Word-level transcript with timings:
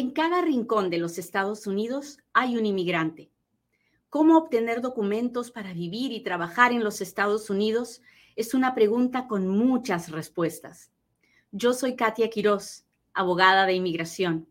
En 0.00 0.12
cada 0.12 0.40
rincón 0.40 0.88
de 0.88 0.96
los 0.96 1.18
Estados 1.18 1.66
Unidos 1.66 2.16
hay 2.32 2.56
un 2.56 2.64
inmigrante. 2.64 3.30
¿Cómo 4.08 4.38
obtener 4.38 4.80
documentos 4.80 5.50
para 5.50 5.74
vivir 5.74 6.10
y 6.12 6.22
trabajar 6.22 6.72
en 6.72 6.82
los 6.82 7.02
Estados 7.02 7.50
Unidos? 7.50 8.00
Es 8.34 8.54
una 8.54 8.74
pregunta 8.74 9.28
con 9.28 9.46
muchas 9.46 10.10
respuestas. 10.10 10.90
Yo 11.52 11.74
soy 11.74 11.96
Katia 11.96 12.30
Quiroz, 12.30 12.86
abogada 13.12 13.66
de 13.66 13.74
inmigración, 13.74 14.48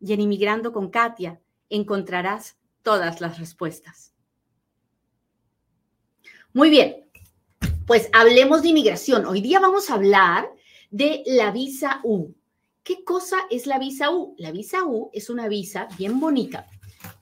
y 0.00 0.12
en 0.12 0.20
Inmigrando 0.20 0.70
con 0.70 0.90
Katia 0.90 1.40
encontrarás 1.70 2.58
todas 2.82 3.22
las 3.22 3.38
respuestas. 3.38 4.12
Muy 6.52 6.68
bien, 6.68 7.06
pues 7.86 8.10
hablemos 8.12 8.60
de 8.60 8.68
inmigración. 8.68 9.24
Hoy 9.24 9.40
día 9.40 9.60
vamos 9.60 9.88
a 9.88 9.94
hablar 9.94 10.50
de 10.90 11.22
la 11.24 11.52
visa 11.52 12.00
U. 12.04 12.34
¿Qué 12.90 13.04
cosa 13.04 13.36
es 13.50 13.68
la 13.68 13.78
visa 13.78 14.10
U? 14.10 14.34
La 14.36 14.50
visa 14.50 14.82
U 14.82 15.10
es 15.12 15.30
una 15.30 15.46
visa 15.46 15.86
bien 15.96 16.18
bonita 16.18 16.66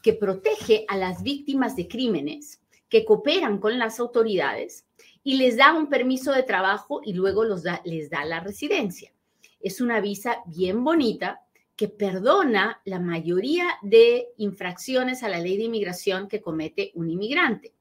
que 0.02 0.14
protege 0.14 0.86
a 0.88 0.96
las 0.96 1.22
víctimas 1.22 1.76
de 1.76 1.86
crímenes 1.86 2.62
que 2.88 3.04
cooperan 3.04 3.58
con 3.58 3.78
las 3.78 4.00
autoridades 4.00 4.86
y 5.22 5.36
les 5.36 5.58
da 5.58 5.74
un 5.74 5.90
permiso 5.90 6.32
de 6.32 6.42
trabajo 6.42 7.02
y 7.04 7.12
luego 7.12 7.44
les 7.84 8.08
da 8.08 8.24
la 8.24 8.40
residencia. 8.40 9.12
Es 9.60 9.82
una 9.82 10.00
visa 10.00 10.38
bien 10.46 10.82
bonita 10.82 11.42
que 11.76 11.88
perdona 11.88 12.80
la 12.86 12.98
mayoría 12.98 13.66
de 13.82 14.28
infracciones 14.38 15.22
a 15.22 15.28
la 15.28 15.38
ley 15.38 15.58
de 15.58 15.64
inmigración 15.64 16.28
que 16.28 16.40
comete 16.40 16.92
un 16.94 17.10
inmigrante 17.10 17.74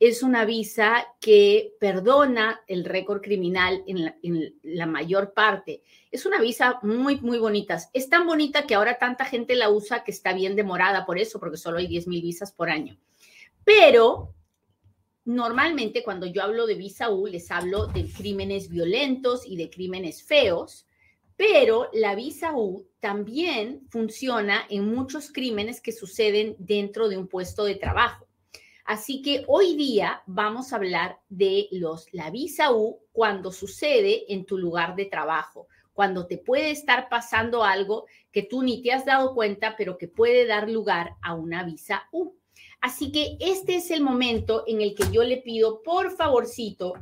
es 0.00 0.22
una 0.22 0.44
visa 0.44 1.06
que 1.20 1.74
perdona 1.80 2.60
el 2.68 2.84
récord 2.84 3.20
criminal 3.20 3.82
en 3.86 4.54
la, 4.62 4.86
mayor 4.86 5.32
parte. 5.32 5.82
Es 6.12 6.24
una 6.24 6.40
visa 6.40 6.78
muy, 6.82 7.20
muy 7.20 7.38
bonita. 7.38 7.78
Es 7.92 8.08
tan 8.08 8.26
bonita 8.26 8.66
que 8.66 8.76
ahora 8.76 8.98
tanta 8.98 9.24
gente 9.24 9.56
la 9.56 9.70
usa 9.70 10.04
que 10.04 10.12
está 10.12 10.32
bien 10.32 10.54
demorada 10.54 11.04
por 11.04 11.18
eso, 11.18 11.40
porque 11.40 11.56
solo 11.56 11.78
hay 11.78 11.88
10 11.88 12.06
mil 12.06 12.22
visas 12.22 12.52
por 12.52 12.70
año. 12.70 12.96
Pero 13.64 14.34
normalmente 15.24 16.04
cuando 16.04 16.26
yo 16.26 16.42
hablo 16.42 16.66
de 16.66 16.76
visa 16.76 17.10
U, 17.10 17.26
les 17.26 17.50
hablo 17.50 17.88
de 17.88 18.08
crímenes 18.08 18.68
violentos 18.68 19.44
y 19.44 19.56
de 19.56 19.68
crímenes 19.68 20.22
feos, 20.22 20.86
pero 21.34 21.90
la 21.92 22.14
visa 22.14 22.56
U 22.56 22.86
también 23.00 23.86
funciona 23.90 24.64
en 24.70 24.86
muchos 24.86 25.32
crímenes 25.32 25.80
que 25.80 25.92
suceden 25.92 26.54
dentro 26.58 27.08
de 27.08 27.16
un 27.16 27.26
puesto 27.26 27.64
de 27.64 27.74
trabajo. 27.74 28.27
Así 28.88 29.20
que 29.20 29.44
hoy 29.48 29.76
día 29.76 30.22
vamos 30.24 30.72
a 30.72 30.76
hablar 30.76 31.18
de 31.28 31.68
los, 31.72 32.06
la 32.14 32.30
visa 32.30 32.72
U 32.72 33.00
cuando 33.12 33.52
sucede 33.52 34.32
en 34.32 34.46
tu 34.46 34.56
lugar 34.56 34.96
de 34.96 35.04
trabajo, 35.04 35.68
cuando 35.92 36.26
te 36.26 36.38
puede 36.38 36.70
estar 36.70 37.10
pasando 37.10 37.62
algo 37.64 38.06
que 38.32 38.44
tú 38.44 38.62
ni 38.62 38.80
te 38.80 38.92
has 38.92 39.04
dado 39.04 39.34
cuenta, 39.34 39.74
pero 39.76 39.98
que 39.98 40.08
puede 40.08 40.46
dar 40.46 40.70
lugar 40.70 41.16
a 41.20 41.34
una 41.34 41.64
visa 41.64 42.08
U. 42.12 42.32
Así 42.80 43.12
que 43.12 43.36
este 43.40 43.76
es 43.76 43.90
el 43.90 44.00
momento 44.00 44.64
en 44.66 44.80
el 44.80 44.94
que 44.94 45.04
yo 45.12 45.22
le 45.22 45.36
pido, 45.36 45.82
por 45.82 46.16
favorcito, 46.16 46.94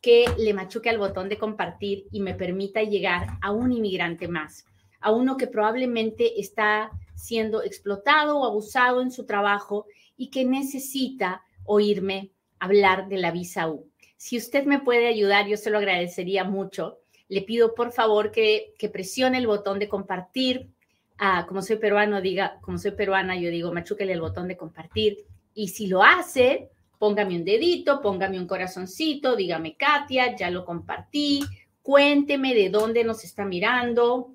que 0.00 0.26
le 0.38 0.54
machuque 0.54 0.88
al 0.88 0.98
botón 0.98 1.28
de 1.28 1.36
compartir 1.36 2.06
y 2.12 2.20
me 2.20 2.34
permita 2.34 2.84
llegar 2.84 3.26
a 3.42 3.50
un 3.50 3.72
inmigrante 3.72 4.28
más, 4.28 4.66
a 5.00 5.10
uno 5.10 5.36
que 5.36 5.48
probablemente 5.48 6.40
está 6.40 6.92
siendo 7.16 7.60
explotado 7.64 8.38
o 8.38 8.46
abusado 8.46 9.02
en 9.02 9.10
su 9.10 9.26
trabajo 9.26 9.86
y 10.16 10.30
que 10.30 10.44
necesita 10.44 11.42
oírme 11.64 12.30
hablar 12.58 13.08
de 13.08 13.18
la 13.18 13.30
visa 13.30 13.68
U. 13.68 13.90
Si 14.16 14.36
usted 14.36 14.64
me 14.64 14.78
puede 14.80 15.08
ayudar, 15.08 15.46
yo 15.46 15.56
se 15.56 15.70
lo 15.70 15.78
agradecería 15.78 16.44
mucho. 16.44 17.00
Le 17.28 17.42
pido 17.42 17.74
por 17.74 17.92
favor 17.92 18.30
que, 18.30 18.74
presione 18.92 19.38
el 19.38 19.46
botón 19.46 19.78
de 19.78 19.88
compartir. 19.88 20.70
Ah, 21.18 21.44
como 21.46 21.62
soy 21.62 21.76
peruano, 21.76 22.20
diga, 22.20 22.58
como 22.60 22.78
soy 22.78 22.92
peruana, 22.92 23.36
yo 23.36 23.50
digo, 23.50 23.72
machúquele 23.72 24.12
el 24.12 24.20
botón 24.20 24.48
de 24.48 24.56
compartir. 24.56 25.26
Y 25.54 25.68
si 25.68 25.86
lo 25.86 26.02
hace, 26.02 26.70
póngame 26.98 27.36
un 27.36 27.44
dedito, 27.44 28.00
póngame 28.00 28.38
un 28.38 28.46
corazoncito, 28.46 29.36
dígame, 29.36 29.76
Katia, 29.76 30.34
ya 30.36 30.50
lo 30.50 30.64
compartí, 30.64 31.44
cuénteme 31.82 32.54
de 32.54 32.70
dónde 32.70 33.04
nos 33.04 33.24
está 33.24 33.44
mirando. 33.44 34.33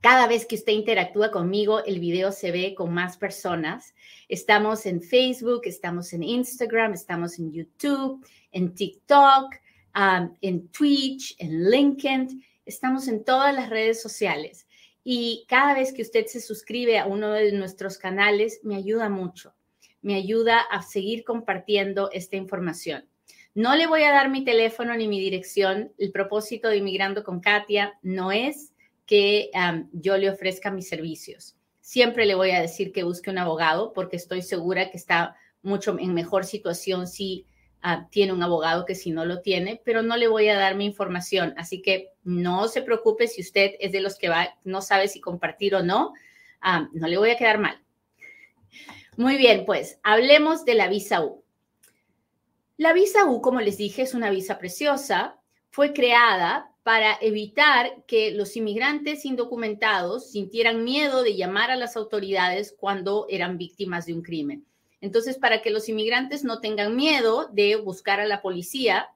Cada 0.00 0.28
vez 0.28 0.46
que 0.46 0.54
usted 0.54 0.74
interactúa 0.74 1.32
conmigo, 1.32 1.84
el 1.84 1.98
video 1.98 2.30
se 2.30 2.52
ve 2.52 2.74
con 2.76 2.94
más 2.94 3.16
personas. 3.16 3.94
Estamos 4.28 4.86
en 4.86 5.02
Facebook, 5.02 5.62
estamos 5.64 6.12
en 6.12 6.22
Instagram, 6.22 6.92
estamos 6.92 7.36
en 7.40 7.52
YouTube, 7.52 8.24
en 8.52 8.74
TikTok, 8.74 9.56
um, 9.96 10.36
en 10.40 10.68
Twitch, 10.68 11.34
en 11.38 11.68
LinkedIn. 11.68 12.44
Estamos 12.64 13.08
en 13.08 13.24
todas 13.24 13.52
las 13.52 13.70
redes 13.70 14.00
sociales. 14.00 14.68
Y 15.02 15.44
cada 15.48 15.74
vez 15.74 15.92
que 15.92 16.02
usted 16.02 16.26
se 16.26 16.40
suscribe 16.40 16.98
a 16.98 17.06
uno 17.06 17.32
de 17.32 17.50
nuestros 17.50 17.98
canales, 17.98 18.60
me 18.62 18.76
ayuda 18.76 19.08
mucho. 19.08 19.52
Me 20.00 20.14
ayuda 20.14 20.60
a 20.60 20.82
seguir 20.82 21.24
compartiendo 21.24 22.08
esta 22.12 22.36
información. 22.36 23.08
No 23.52 23.74
le 23.74 23.88
voy 23.88 24.04
a 24.04 24.12
dar 24.12 24.30
mi 24.30 24.44
teléfono 24.44 24.94
ni 24.94 25.08
mi 25.08 25.18
dirección. 25.18 25.92
El 25.98 26.12
propósito 26.12 26.68
de 26.68 26.76
Inmigrando 26.76 27.24
con 27.24 27.40
Katia 27.40 27.98
no 28.02 28.30
es 28.30 28.74
que 29.08 29.50
yo 29.92 30.18
le 30.18 30.28
ofrezca 30.28 30.70
mis 30.70 30.86
servicios. 30.86 31.56
Siempre 31.80 32.26
le 32.26 32.34
voy 32.34 32.50
a 32.50 32.60
decir 32.60 32.92
que 32.92 33.04
busque 33.04 33.30
un 33.30 33.38
abogado 33.38 33.94
porque 33.94 34.16
estoy 34.16 34.42
segura 34.42 34.90
que 34.90 34.98
está 34.98 35.34
mucho 35.62 35.98
en 35.98 36.12
mejor 36.12 36.44
situación 36.44 37.06
si 37.06 37.46
ah, 37.80 38.06
tiene 38.10 38.34
un 38.34 38.42
abogado 38.42 38.84
que 38.84 38.94
si 38.94 39.10
no 39.10 39.24
lo 39.24 39.40
tiene, 39.40 39.80
pero 39.82 40.02
no 40.02 40.18
le 40.18 40.28
voy 40.28 40.48
a 40.50 40.58
dar 40.58 40.74
mi 40.74 40.84
información. 40.84 41.54
Así 41.56 41.80
que 41.80 42.10
no 42.22 42.68
se 42.68 42.82
preocupe 42.82 43.28
si 43.28 43.40
usted 43.40 43.72
es 43.80 43.92
de 43.92 44.02
los 44.02 44.18
que 44.18 44.28
va, 44.28 44.54
no 44.64 44.82
sabe 44.82 45.08
si 45.08 45.22
compartir 45.22 45.74
o 45.74 45.82
no, 45.82 46.12
no 46.92 47.08
le 47.08 47.16
voy 47.16 47.30
a 47.30 47.38
quedar 47.38 47.58
mal. 47.58 47.80
Muy 49.16 49.38
bien, 49.38 49.64
pues 49.64 49.98
hablemos 50.02 50.66
de 50.66 50.74
la 50.74 50.88
visa 50.88 51.24
U. 51.24 51.42
La 52.76 52.92
visa 52.92 53.24
U, 53.24 53.40
como 53.40 53.62
les 53.62 53.78
dije, 53.78 54.02
es 54.02 54.12
una 54.12 54.28
visa 54.28 54.58
preciosa. 54.58 55.40
Fue 55.70 55.94
creada 55.94 56.74
para 56.88 57.18
evitar 57.20 58.02
que 58.06 58.30
los 58.30 58.56
inmigrantes 58.56 59.26
indocumentados 59.26 60.30
sintieran 60.30 60.84
miedo 60.84 61.22
de 61.22 61.36
llamar 61.36 61.70
a 61.70 61.76
las 61.76 61.98
autoridades 61.98 62.74
cuando 62.80 63.26
eran 63.28 63.58
víctimas 63.58 64.06
de 64.06 64.14
un 64.14 64.22
crimen. 64.22 64.64
Entonces, 65.02 65.36
para 65.36 65.60
que 65.60 65.68
los 65.68 65.90
inmigrantes 65.90 66.44
no 66.44 66.60
tengan 66.60 66.96
miedo 66.96 67.50
de 67.52 67.76
buscar 67.76 68.20
a 68.20 68.24
la 68.24 68.40
policía, 68.40 69.10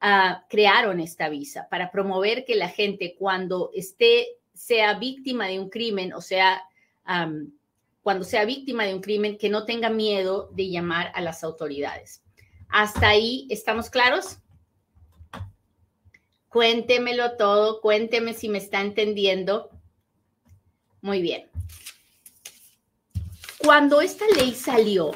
ah, 0.00 0.44
crearon 0.50 0.98
esta 0.98 1.28
visa 1.28 1.68
para 1.70 1.92
promover 1.92 2.44
que 2.44 2.56
la 2.56 2.68
gente 2.68 3.14
cuando 3.16 3.70
esté, 3.72 4.26
sea 4.52 4.94
víctima 4.94 5.46
de 5.46 5.60
un 5.60 5.70
crimen, 5.70 6.12
o 6.14 6.20
sea, 6.20 6.60
cuando 8.02 8.24
sea 8.24 8.44
víctima 8.44 8.82
de 8.82 8.96
un 8.96 9.00
crimen, 9.00 9.38
que 9.38 9.48
no 9.48 9.64
tenga 9.64 9.90
miedo 9.90 10.50
de 10.54 10.70
llamar 10.70 11.12
a 11.14 11.20
las 11.20 11.44
autoridades. 11.44 12.20
¿Hasta 12.68 13.10
ahí 13.10 13.46
estamos 13.48 13.90
claros? 13.90 14.41
Cuéntemelo 16.52 17.36
todo, 17.38 17.80
cuénteme 17.80 18.34
si 18.34 18.50
me 18.50 18.58
está 18.58 18.82
entendiendo. 18.82 19.70
Muy 21.00 21.22
bien. 21.22 21.48
Cuando 23.56 24.02
esta 24.02 24.26
ley 24.36 24.52
salió, 24.52 25.12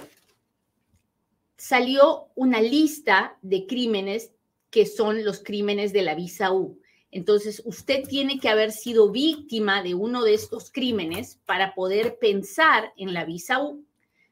salió 1.59 2.29
una 2.37 2.63
lista 2.63 3.37
de 3.43 3.67
crímenes 3.67 4.33
que 4.71 4.87
son 4.87 5.27
los 5.27 5.43
crímenes 5.43 5.93
de 5.93 6.03
la 6.03 6.15
visa 6.15 6.53
U. 6.53 6.81
Entonces, 7.11 7.61
usted 7.67 8.05
tiene 8.09 8.41
que 8.41 8.49
haber 8.49 8.73
sido 8.73 9.11
víctima 9.11 9.83
de 9.83 9.95
uno 9.95 10.25
de 10.25 10.33
estos 10.33 10.71
crímenes 10.71 11.39
para 11.45 11.75
poder 11.75 12.19
pensar 12.19 12.95
en 12.97 13.13
la 13.13 13.27
visa 13.27 13.63
U. 13.63 13.85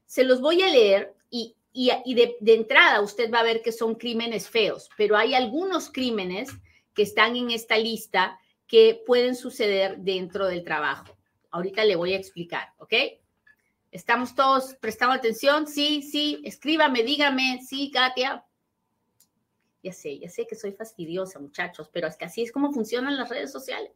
Se 0.06 0.24
los 0.24 0.40
voy 0.40 0.62
a 0.62 0.70
leer 0.70 1.14
y, 1.28 1.54
de, 1.74 2.36
de 2.40 2.54
entrada 2.54 3.02
usted 3.02 3.30
va 3.30 3.40
a 3.40 3.44
ver 3.44 3.60
que 3.60 3.72
son 3.72 3.94
crímenes 3.94 4.48
feos, 4.48 4.88
pero 4.96 5.18
hay 5.18 5.34
algunos 5.34 5.90
crímenes 5.90 6.50
que 6.94 7.02
están 7.02 7.36
en 7.36 7.50
esta 7.50 7.76
lista 7.76 8.38
que 8.66 9.02
pueden 9.06 9.34
suceder 9.34 9.98
dentro 9.98 10.46
del 10.46 10.64
trabajo. 10.64 11.16
Ahorita 11.50 11.84
le 11.84 11.96
voy 11.96 12.14
a 12.14 12.16
explicar, 12.16 12.72
¿ok? 12.78 12.94
¿Estamos 13.90 14.34
todos 14.34 14.74
prestando 14.80 15.14
atención? 15.14 15.66
Sí, 15.66 16.02
sí, 16.02 16.40
escríbame, 16.44 17.02
dígame, 17.02 17.60
sí, 17.64 17.90
Katia. 17.92 18.44
Ya 19.82 19.92
sé, 19.92 20.18
ya 20.18 20.30
sé 20.30 20.46
que 20.46 20.56
soy 20.56 20.72
fastidiosa, 20.72 21.38
muchachos, 21.38 21.90
pero 21.92 22.08
es 22.08 22.16
que 22.16 22.24
así 22.24 22.42
es 22.42 22.50
como 22.50 22.72
funcionan 22.72 23.16
las 23.16 23.28
redes 23.28 23.52
sociales. 23.52 23.92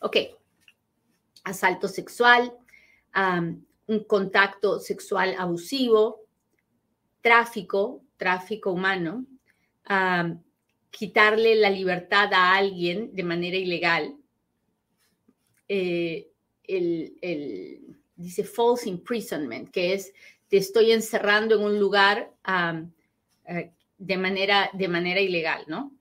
Ok, 0.00 0.16
asalto 1.44 1.86
sexual, 1.86 2.52
un 3.86 4.04
contacto 4.04 4.80
sexual 4.80 5.36
abusivo, 5.38 6.24
tráfico, 7.20 8.02
tráfico 8.16 8.72
humano, 8.72 9.26
quitarle 10.96 11.56
la 11.56 11.68
libertad 11.68 12.32
a 12.32 12.56
alguien 12.56 13.14
de 13.14 13.22
manera 13.22 13.58
ilegal. 13.58 14.16
Eh, 15.68 16.30
el, 16.66 17.98
dice 18.16 18.44
false 18.44 18.88
imprisonment, 18.88 19.70
que 19.70 19.92
es 19.92 20.14
te 20.48 20.56
estoy 20.56 20.92
encerrando 20.92 21.56
en 21.56 21.64
un 21.64 21.78
lugar 21.78 22.32
eh, 23.46 23.72
de, 23.98 24.16
manera, 24.16 24.70
de 24.72 24.88
manera 24.88 25.20
ilegal, 25.20 25.64
¿no? 25.66 25.92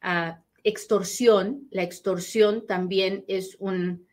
Ah, 0.00 0.42
extorsión, 0.64 1.68
la 1.70 1.84
extorsión 1.84 2.66
también 2.66 3.24
es 3.28 3.56
un, 3.60 4.08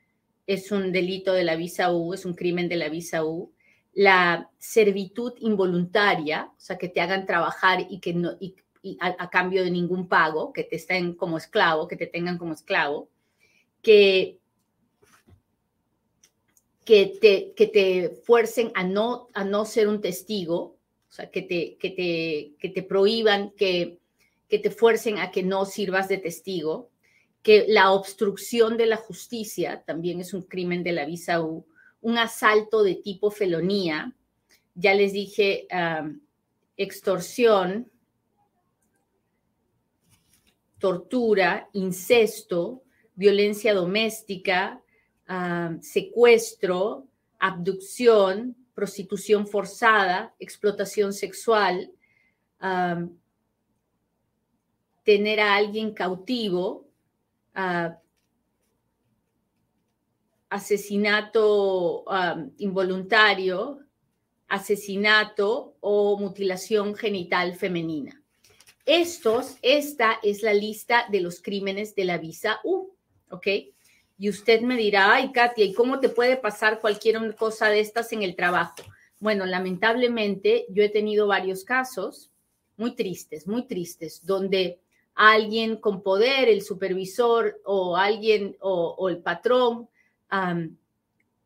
es 0.45 0.71
un 0.71 0.91
delito 0.91 1.33
de 1.33 1.43
la 1.43 1.55
visa 1.55 1.91
U, 1.91 2.13
es 2.13 2.23
un 2.23 2.35
crimen 2.35 2.69
de 2.69 2.75
la 2.75 2.89
visa 2.89 3.25
U. 3.25 3.51
La 3.93 4.51
servitud 4.59 5.33
involuntaria, 5.39 6.51
o 6.55 6.59
sea, 6.59 6.77
que 6.77 6.87
te 6.87 7.01
hagan 7.01 7.25
trabajar 7.25 7.87
y 7.89 7.99
que 7.99 8.13
no, 8.13 8.37
a, 8.99 9.29
cambio 9.29 9.63
de 9.63 9.71
ningún 9.71 10.07
pago, 10.07 10.53
que 10.53 10.63
te 10.63 10.77
estén 10.77 11.13
como 11.13 11.37
esclavo, 11.37 11.87
que 11.87 11.95
te 11.95 12.07
tengan 12.07 12.37
como 12.37 12.53
esclavo, 12.53 13.09
que, 13.81 14.39
que, 16.85 17.17
te, 17.21 17.53
que 17.55 17.67
te 17.67 18.09
fuercen 18.25 18.71
a 18.75 18.83
no, 18.83 19.27
a 19.33 19.43
no 19.43 19.65
ser 19.65 19.87
un 19.87 20.01
testigo, 20.01 20.77
o 21.09 21.11
sea, 21.11 21.29
que 21.29 21.41
te, 21.41 21.77
que 21.77 21.89
te, 21.89 22.53
que 22.59 22.69
te 22.69 22.83
prohíban, 22.83 23.51
que, 23.51 23.99
que 24.47 24.59
te 24.59 24.71
fuercen 24.71 25.17
a 25.19 25.31
que 25.31 25.43
no 25.43 25.65
sirvas 25.65 26.07
de 26.07 26.17
testigo, 26.17 26.89
que 27.41 27.65
la 27.67 27.91
obstrucción 27.91 28.77
de 28.77 28.85
la 28.85 28.97
justicia 28.97 29.83
también 29.85 30.19
es 30.19 30.33
un 30.33 30.43
crimen 30.43 30.83
de 30.83 30.91
la 30.91 31.05
visa 31.05 31.41
U, 31.41 31.65
un 32.01 32.17
asalto 32.17 32.83
de 32.83 32.95
tipo 32.95 33.31
felonía, 33.31 34.15
ya 34.75 34.93
les 34.93 35.13
dije, 35.13 35.67
extorsión, 36.77 37.91
tortura, 40.79 41.69
incesto, 41.73 42.83
violencia 43.15 43.73
doméstica, 43.73 44.81
secuestro, 45.81 47.07
abducción, 47.37 48.55
prostitución 48.73 49.45
forzada, 49.45 50.33
explotación 50.39 51.13
sexual, 51.13 51.91
tener 55.03 55.39
a 55.39 55.55
alguien 55.55 55.93
cautivo, 55.93 56.87
asesinato 60.49 62.05
involuntario, 62.57 63.79
asesinato 64.47 65.75
o 65.79 66.17
mutilación 66.17 66.95
genital 66.95 67.55
femenina. 67.55 68.19
Estos, 68.91 69.57
esta 69.62 70.18
es 70.24 70.41
la 70.41 70.51
lista 70.51 71.06
de 71.12 71.21
los 71.21 71.44
crímenes 71.44 71.94
de 71.94 72.06
la 72.06 72.18
visa 72.18 72.59
U, 72.63 72.89
¿ok? 73.30 73.45
Y 74.18 74.30
usted 74.30 74.62
me 74.62 74.75
dirá, 74.77 75.13
ay, 75.13 75.31
Katia, 75.31 75.63
¿y 75.63 75.75
cómo 75.75 76.00
te 76.00 76.09
puede 76.09 76.38
pasar 76.38 76.80
cualquier 76.80 77.36
cosa 77.36 77.69
de 77.69 77.81
estas 77.81 78.12
en 78.13 78.24
el 78.24 78.36
trabajo? 78.36 78.81
Bueno, 79.19 79.45
lamentablemente 79.45 80.65
yo 80.69 80.81
he 80.81 80.89
tenido 80.89 81.27
varios 81.27 81.63
casos 81.63 82.31
muy 82.77 82.95
tristes, 82.95 83.45
muy 83.45 83.68
tristes, 83.68 84.25
donde 84.25 84.80
alguien 85.13 85.77
con 85.77 86.01
poder, 86.01 86.50
el 86.50 86.63
supervisor 86.63 87.62
o 87.65 87.95
alguien 87.95 88.57
o, 88.59 89.07
el 89.07 89.19
patrón, 89.19 89.88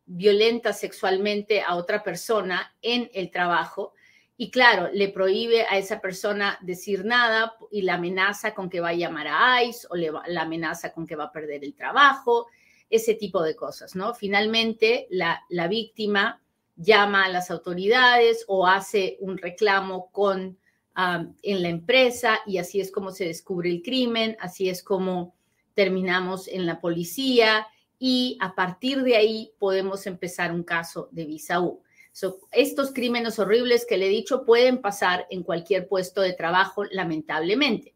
violenta 0.06 0.72
sexualmente 0.72 1.62
a 1.62 1.76
otra 1.76 2.04
persona 2.04 2.74
en 2.82 3.12
el 3.14 3.32
trabajo 3.32 3.93
y 4.36 4.50
claro, 4.50 4.90
le 4.92 5.10
prohíbe 5.10 5.64
a 5.64 5.78
esa 5.78 6.02
persona 6.02 6.58
decir 6.62 7.06
nada 7.06 7.56
y 7.72 7.84
la 7.84 7.96
amenaza 7.96 8.54
con 8.56 8.70
que 8.70 8.80
va 8.80 8.90
a 8.90 8.94
llamar 8.94 9.28
a 9.28 9.64
ICE 9.64 9.88
o 9.90 9.96
le 9.96 10.12
la 10.28 10.42
amenaza 10.42 10.92
con 10.92 11.06
que 11.06 11.16
va 11.16 11.26
a 11.26 11.32
perder 11.32 11.64
el 11.64 11.76
trabajo, 11.76 12.48
ese 12.90 13.14
tipo 13.14 13.44
de 13.44 13.56
cosas, 13.56 13.96
¿no? 13.96 14.14
Finalmente, 14.14 15.08
la, 15.12 15.44
la 15.50 15.68
víctima 15.68 16.42
llama 16.76 17.26
a 17.26 17.30
las 17.30 17.52
autoridades 17.52 18.44
o 18.48 18.66
hace 18.66 19.18
un 19.20 19.38
reclamo 19.38 20.10
con, 20.12 20.58
en 20.96 21.64
la 21.64 21.70
empresa 21.70 22.40
y 22.46 22.58
así 22.58 22.80
es 22.80 22.92
como 22.92 23.12
se 23.12 23.26
descubre 23.26 23.70
el 23.70 23.82
crimen, 23.82 24.38
así 24.40 24.70
es 24.70 24.84
como 24.84 25.36
terminamos 25.74 26.48
en 26.48 26.66
la 26.66 26.80
policía 26.80 27.68
y 27.98 28.38
a 28.42 28.54
partir 28.54 29.02
de 29.04 29.16
ahí 29.16 29.54
podemos 29.58 30.06
empezar 30.06 30.52
un 30.52 30.64
caso 30.64 31.10
de 31.12 31.26
visa 31.26 31.62
U 31.62 31.83
estos 32.52 32.94
crímenes 32.94 33.40
horribles 33.40 33.86
que 33.88 33.98
le 33.98 34.06
he 34.06 34.10
dicho 34.10 34.46
pueden 34.46 34.82
pasar 34.82 35.26
en 35.30 35.44
cualquier 35.44 35.88
puesto 35.88 36.22
de 36.22 36.34
trabajo, 36.34 36.84
lamentablemente. 36.86 37.94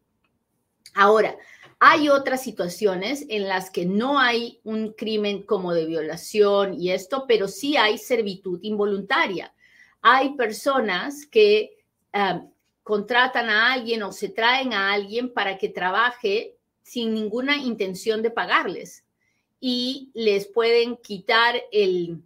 Ahora, 0.94 1.36
hay 1.78 2.08
otras 2.08 2.42
situaciones 2.42 3.24
en 3.28 3.46
las 3.46 3.70
que 3.70 3.86
no 3.86 4.18
hay 4.18 4.60
un 4.64 4.92
crimen 4.92 5.42
como 5.42 5.72
de 5.72 5.86
violación 5.86 6.74
y 6.74 6.90
esto, 6.90 7.24
pero 7.28 7.46
sí 7.46 7.76
hay 7.76 7.98
servitud 7.98 8.58
involuntaria. 8.62 9.54
Hay 10.02 10.34
personas 10.34 11.24
que 11.26 11.76
ah, 12.12 12.42
contratan 12.82 13.48
a 13.50 13.72
alguien 13.72 14.02
o 14.02 14.10
se 14.10 14.28
traen 14.28 14.72
a 14.72 14.92
alguien 14.92 15.32
para 15.32 15.56
que 15.56 15.68
trabaje 15.68 16.56
sin 16.82 17.14
ninguna 17.14 17.58
intención 17.58 18.22
de 18.22 18.30
pagarles 18.30 19.04
y 19.60 20.10
les 20.14 20.46
pueden 20.46 20.96
quitar 20.96 21.54
el, 21.70 22.22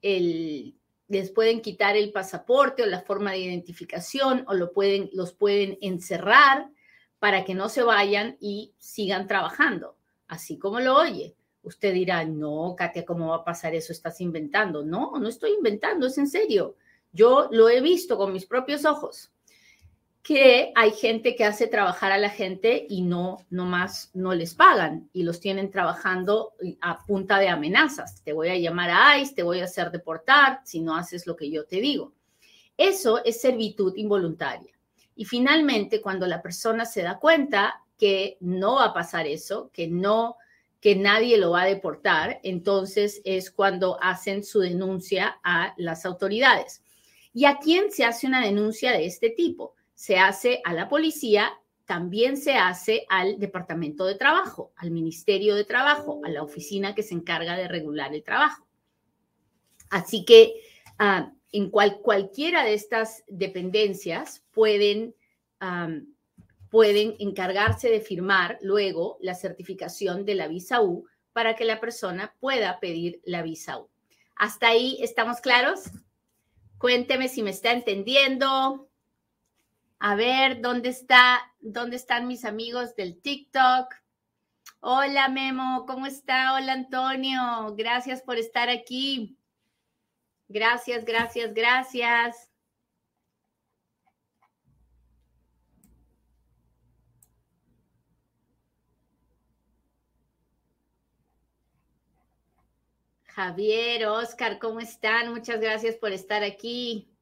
el 0.00 0.75
les 1.08 1.30
pueden 1.30 1.60
quitar 1.60 1.96
el 1.96 2.12
pasaporte 2.12 2.82
o 2.82 2.86
la 2.86 3.02
forma 3.02 3.32
de 3.32 3.38
identificación 3.38 4.44
o 4.48 4.54
lo 4.54 4.72
pueden, 4.72 5.10
los 5.12 5.32
pueden 5.32 5.78
encerrar 5.80 6.70
para 7.18 7.44
que 7.44 7.54
no 7.54 7.68
se 7.68 7.82
vayan 7.82 8.36
y 8.40 8.74
sigan 8.78 9.26
trabajando, 9.26 9.96
así 10.28 10.58
como 10.58 10.80
lo 10.80 10.96
oye. 10.96 11.34
Usted 11.62 11.94
dirá, 11.94 12.24
no, 12.24 12.74
Katia, 12.76 13.04
¿cómo 13.04 13.28
va 13.30 13.36
a 13.36 13.44
pasar 13.44 13.74
eso? 13.74 13.92
Estás 13.92 14.20
inventando. 14.20 14.84
No, 14.84 15.18
no 15.18 15.28
estoy 15.28 15.52
inventando, 15.52 16.06
es 16.06 16.16
en 16.18 16.28
serio. 16.28 16.76
Yo 17.12 17.48
lo 17.50 17.68
he 17.68 17.80
visto 17.80 18.16
con 18.16 18.32
mis 18.32 18.46
propios 18.46 18.84
ojos 18.84 19.32
que 20.26 20.72
hay 20.74 20.90
gente 20.90 21.36
que 21.36 21.44
hace 21.44 21.68
trabajar 21.68 22.10
a 22.10 22.18
la 22.18 22.30
gente 22.30 22.84
y 22.88 23.02
no, 23.02 23.46
no 23.48 23.64
más, 23.64 24.10
no 24.12 24.34
les 24.34 24.56
pagan 24.56 25.08
y 25.12 25.22
los 25.22 25.38
tienen 25.38 25.70
trabajando 25.70 26.54
a 26.80 27.06
punta 27.06 27.38
de 27.38 27.48
amenazas. 27.48 28.24
Te 28.24 28.32
voy 28.32 28.48
a 28.48 28.58
llamar 28.58 28.90
a 28.90 29.20
ICE, 29.20 29.36
te 29.36 29.42
voy 29.44 29.60
a 29.60 29.66
hacer 29.66 29.92
deportar 29.92 30.62
si 30.64 30.80
no 30.80 30.96
haces 30.96 31.28
lo 31.28 31.36
que 31.36 31.48
yo 31.48 31.64
te 31.64 31.76
digo. 31.76 32.12
Eso 32.76 33.24
es 33.24 33.40
servitud 33.40 33.94
involuntaria. 33.94 34.72
Y 35.14 35.26
finalmente, 35.26 36.00
cuando 36.00 36.26
la 36.26 36.42
persona 36.42 36.86
se 36.86 37.02
da 37.02 37.20
cuenta 37.20 37.84
que 37.96 38.36
no 38.40 38.74
va 38.74 38.86
a 38.86 38.94
pasar 38.94 39.28
eso, 39.28 39.70
que 39.72 39.86
no, 39.86 40.38
que 40.80 40.96
nadie 40.96 41.38
lo 41.38 41.52
va 41.52 41.62
a 41.62 41.66
deportar, 41.66 42.40
entonces 42.42 43.22
es 43.24 43.52
cuando 43.52 43.96
hacen 44.02 44.42
su 44.42 44.58
denuncia 44.58 45.38
a 45.44 45.72
las 45.76 46.04
autoridades. 46.04 46.82
¿Y 47.32 47.44
a 47.44 47.58
quién 47.58 47.92
se 47.92 48.04
hace 48.04 48.26
una 48.26 48.44
denuncia 48.44 48.90
de 48.90 49.06
este 49.06 49.30
tipo? 49.30 49.75
Se 49.96 50.18
hace 50.18 50.60
a 50.62 50.74
la 50.74 50.88
policía, 50.88 51.50
también 51.86 52.36
se 52.36 52.54
hace 52.54 53.06
al 53.08 53.38
Departamento 53.38 54.04
de 54.04 54.14
Trabajo, 54.14 54.72
al 54.76 54.90
Ministerio 54.90 55.54
de 55.54 55.64
Trabajo, 55.64 56.20
a 56.22 56.28
la 56.28 56.42
oficina 56.42 56.94
que 56.94 57.02
se 57.02 57.14
encarga 57.14 57.56
de 57.56 57.66
regular 57.66 58.14
el 58.14 58.22
trabajo. 58.22 58.66
Así 59.88 60.24
que 60.26 60.60
ah, 60.98 61.32
en 61.50 61.70
cualquiera 61.70 62.62
de 62.62 62.74
estas 62.74 63.24
dependencias 63.26 64.44
pueden, 64.50 65.14
pueden 66.68 67.16
encargarse 67.18 67.88
de 67.88 68.00
firmar 68.00 68.58
luego 68.60 69.16
la 69.22 69.34
certificación 69.34 70.26
de 70.26 70.34
la 70.34 70.48
visa 70.48 70.82
U 70.82 71.06
para 71.32 71.56
que 71.56 71.64
la 71.64 71.80
persona 71.80 72.34
pueda 72.38 72.78
pedir 72.80 73.22
la 73.24 73.40
visa 73.40 73.78
U. 73.78 73.88
¿Hasta 74.34 74.68
ahí 74.68 74.98
estamos 75.00 75.40
claros? 75.40 75.84
Cuénteme 76.76 77.28
si 77.28 77.42
me 77.42 77.50
está 77.50 77.72
entendiendo. 77.72 78.90
A 80.08 80.14
ver, 80.14 80.60
¿dónde 80.60 80.90
está? 80.90 81.52
¿Dónde 81.58 81.96
están 81.96 82.28
mis 82.28 82.44
amigos 82.44 82.94
del 82.94 83.20
TikTok? 83.20 83.92
Hola 84.78 85.28
Memo, 85.28 85.84
¿cómo 85.84 86.06
está? 86.06 86.54
Hola 86.54 86.74
Antonio, 86.74 87.74
gracias 87.76 88.22
por 88.22 88.38
estar 88.38 88.68
aquí. 88.68 89.36
Gracias, 90.46 91.04
gracias, 91.04 91.52
gracias. 91.52 92.48
Javier, 103.24 104.06
Oscar, 104.06 104.60
¿cómo 104.60 104.78
están? 104.78 105.32
Muchas 105.32 105.58
gracias 105.60 105.96
por 105.96 106.12
estar 106.12 106.44
aquí. 106.44 107.15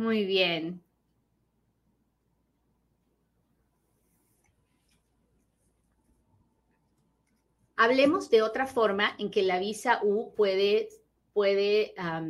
Muy 0.00 0.24
bien. 0.24 0.82
Hablemos 7.76 8.30
de 8.30 8.40
otra 8.40 8.66
forma 8.66 9.14
en 9.18 9.30
que 9.30 9.42
la 9.42 9.58
visa 9.58 10.00
U 10.02 10.32
puede, 10.34 10.88
puede 11.34 11.92
ah, 11.98 12.24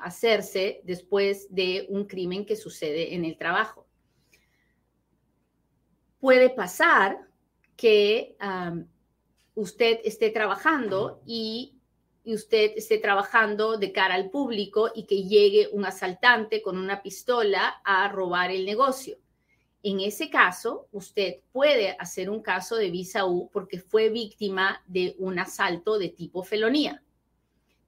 hacerse 0.00 0.80
después 0.84 1.54
de 1.54 1.84
un 1.90 2.06
crimen 2.06 2.46
que 2.46 2.56
sucede 2.56 3.14
en 3.14 3.26
el 3.26 3.36
trabajo. 3.36 3.86
Puede 6.20 6.48
pasar 6.48 7.18
que 7.76 8.34
usted 9.54 10.00
esté 10.04 10.30
trabajando 10.30 11.20
y 11.26 11.73
y 12.24 12.34
usted 12.34 12.72
esté 12.76 12.98
trabajando 12.98 13.76
de 13.76 13.92
cara 13.92 14.14
al 14.14 14.30
público 14.30 14.90
y 14.94 15.04
que 15.04 15.24
llegue 15.24 15.68
un 15.72 15.84
asaltante 15.84 16.62
con 16.62 16.78
una 16.78 17.02
pistola 17.02 17.80
a 17.84 18.08
robar 18.08 18.50
el 18.50 18.64
negocio. 18.64 19.18
en 19.82 20.00
ese 20.00 20.30
caso, 20.30 20.88
usted 20.92 21.40
puede 21.52 21.94
hacer 21.98 22.30
un 22.30 22.40
caso 22.40 22.76
de 22.76 22.90
visa 22.90 23.26
U 23.26 23.50
porque 23.52 23.78
fue 23.78 24.08
víctima 24.08 24.82
de 24.86 25.14
un 25.18 25.38
asalto 25.38 25.98
de 25.98 26.08
tipo 26.08 26.42
felonía. 26.42 27.02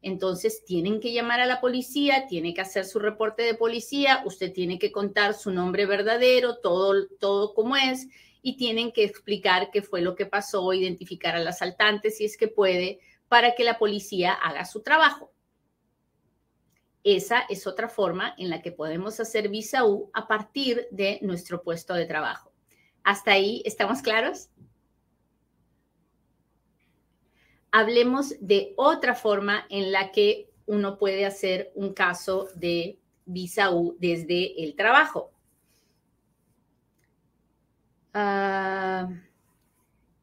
Entonces, 0.02 0.62
tienen 0.66 1.00
que 1.00 1.14
llamar 1.14 1.40
a 1.40 1.46
la 1.46 1.58
policía, 1.58 2.26
tiene 2.28 2.52
que 2.52 2.60
hacer 2.60 2.84
su 2.84 2.98
reporte 2.98 3.44
de 3.44 3.54
policía, 3.54 4.22
usted 4.26 4.52
tiene 4.52 4.78
que 4.78 4.92
contar 4.92 5.32
su 5.32 5.50
nombre 5.50 5.86
verdadero, 5.86 6.58
todo, 6.58 7.08
todo 7.18 7.54
como 7.54 7.76
es, 7.76 8.06
y 8.42 8.58
tienen 8.58 8.92
que 8.92 9.02
explicar 9.02 9.70
qué 9.72 9.80
fue 9.80 10.02
lo 10.02 10.14
que 10.14 10.26
pasó, 10.26 10.72
identificar 10.74 11.34
al 11.34 11.48
asaltante 11.48 12.10
si 12.10 12.26
es 12.26 12.36
que 12.36 12.46
puede, 12.46 13.00
para 13.28 13.54
que 13.54 13.64
la 13.64 13.78
policía 13.78 14.32
haga 14.32 14.64
su 14.64 14.82
trabajo. 14.82 15.32
Esa 17.04 17.40
es 17.48 17.66
otra 17.66 17.88
forma 17.88 18.34
en 18.36 18.50
la 18.50 18.62
que 18.62 18.72
podemos 18.72 19.20
hacer 19.20 19.48
visa 19.48 19.84
U 19.84 20.10
a 20.12 20.26
partir 20.26 20.88
de 20.90 21.20
nuestro 21.22 21.62
puesto 21.62 21.94
de 21.94 22.06
trabajo. 22.06 22.52
¿Hasta 23.04 23.30
ahí 23.32 23.62
estamos 23.64 24.02
claros? 24.02 24.48
Hablemos 27.70 28.34
de 28.40 28.74
otra 28.76 29.14
forma 29.14 29.66
en 29.70 29.92
la 29.92 30.10
que 30.10 30.50
uno 30.66 30.98
puede 30.98 31.24
hacer 31.24 31.70
un 31.76 31.94
caso 31.94 32.48
de 32.56 32.98
visa 33.24 33.70
desde 33.98 34.64
el 34.64 34.74
trabajo. 34.74 35.30
Ah, 38.12 39.08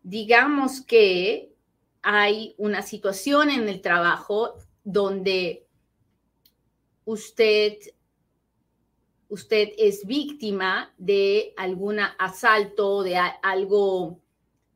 digamos 0.01 0.81
que 0.81 1.52
hay 2.03 2.53
una 2.57 2.81
situación 2.81 3.49
en 3.49 3.69
el 3.69 3.81
trabajo 3.81 4.55
donde 4.83 5.65
usted, 7.05 7.77
usted 9.29 9.69
es 9.77 10.05
víctima 10.05 10.93
de 10.97 11.53
algún 11.55 11.99
asalto, 12.19 13.03
de 13.03 13.17
algo, 13.41 14.19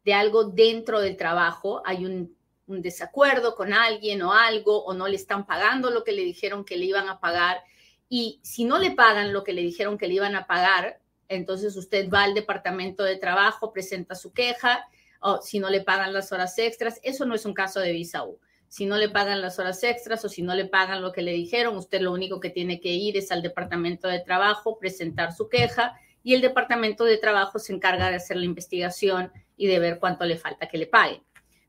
de 0.05 0.13
algo 0.13 0.45
dentro 0.45 1.01
del 1.01 1.17
trabajo, 1.17 1.81
hay 1.85 2.05
un, 2.05 2.33
un 2.67 2.81
desacuerdo 2.81 3.55
con 3.55 3.73
alguien 3.73 4.21
o 4.21 4.31
algo, 4.31 4.85
o 4.85 4.93
no 4.93 5.09
le 5.09 5.17
están 5.17 5.45
pagando 5.45 5.89
lo 5.89 6.05
que 6.05 6.13
le 6.13 6.23
dijeron 6.23 6.63
que 6.63 6.77
le 6.77 6.85
iban 6.85 7.09
a 7.09 7.19
pagar. 7.19 7.61
Y 8.07 8.39
si 8.41 8.63
no 8.63 8.79
le 8.79 8.91
pagan 8.91 9.33
lo 9.33 9.43
que 9.43 9.51
le 9.51 9.63
dijeron 9.63 9.97
que 9.97 10.07
le 10.07 10.13
iban 10.13 10.35
a 10.35 10.47
pagar, 10.47 11.01
entonces 11.27 11.75
usted 11.75 12.09
va 12.09 12.23
al 12.23 12.33
departamento 12.33 13.03
de 13.03 13.17
trabajo, 13.17 13.73
presenta 13.73 14.15
su 14.15 14.31
queja, 14.31 14.87
o 15.21 15.41
si 15.41 15.59
no 15.59 15.69
le 15.69 15.81
pagan 15.81 16.13
las 16.13 16.31
horas 16.31 16.57
extras, 16.57 16.99
eso 17.03 17.25
no 17.25 17.35
es 17.35 17.45
un 17.45 17.53
caso 17.53 17.79
de 17.79 17.91
visa 17.91 18.23
U 18.25 18.39
si 18.69 18.85
no 18.85 18.97
le 18.97 19.09
pagan 19.09 19.41
las 19.41 19.59
horas 19.59 19.81
extras 19.83 20.23
o 20.25 20.29
si 20.29 20.41
no 20.41 20.53
le 20.53 20.65
pagan 20.65 21.01
lo 21.01 21.11
que 21.11 21.21
le 21.21 21.31
dijeron, 21.31 21.77
usted 21.77 22.01
lo 22.01 22.11
único 22.11 22.39
que 22.39 22.49
tiene 22.49 22.79
que 22.79 22.89
ir 22.89 23.17
es 23.17 23.31
al 23.31 23.41
departamento 23.41 24.07
de 24.07 24.19
trabajo, 24.19 24.77
presentar 24.77 25.33
su 25.33 25.47
queja 25.47 25.99
y 26.23 26.33
el 26.33 26.41
departamento 26.41 27.05
de 27.05 27.17
trabajo 27.17 27.59
se 27.59 27.73
encarga 27.73 28.09
de 28.09 28.17
hacer 28.17 28.37
la 28.37 28.45
investigación 28.45 29.31
y 29.55 29.67
de 29.67 29.79
ver 29.79 29.99
cuánto 29.99 30.25
le 30.25 30.37
falta 30.37 30.67
que 30.67 30.77
le 30.77 30.87
paguen. 30.87 31.23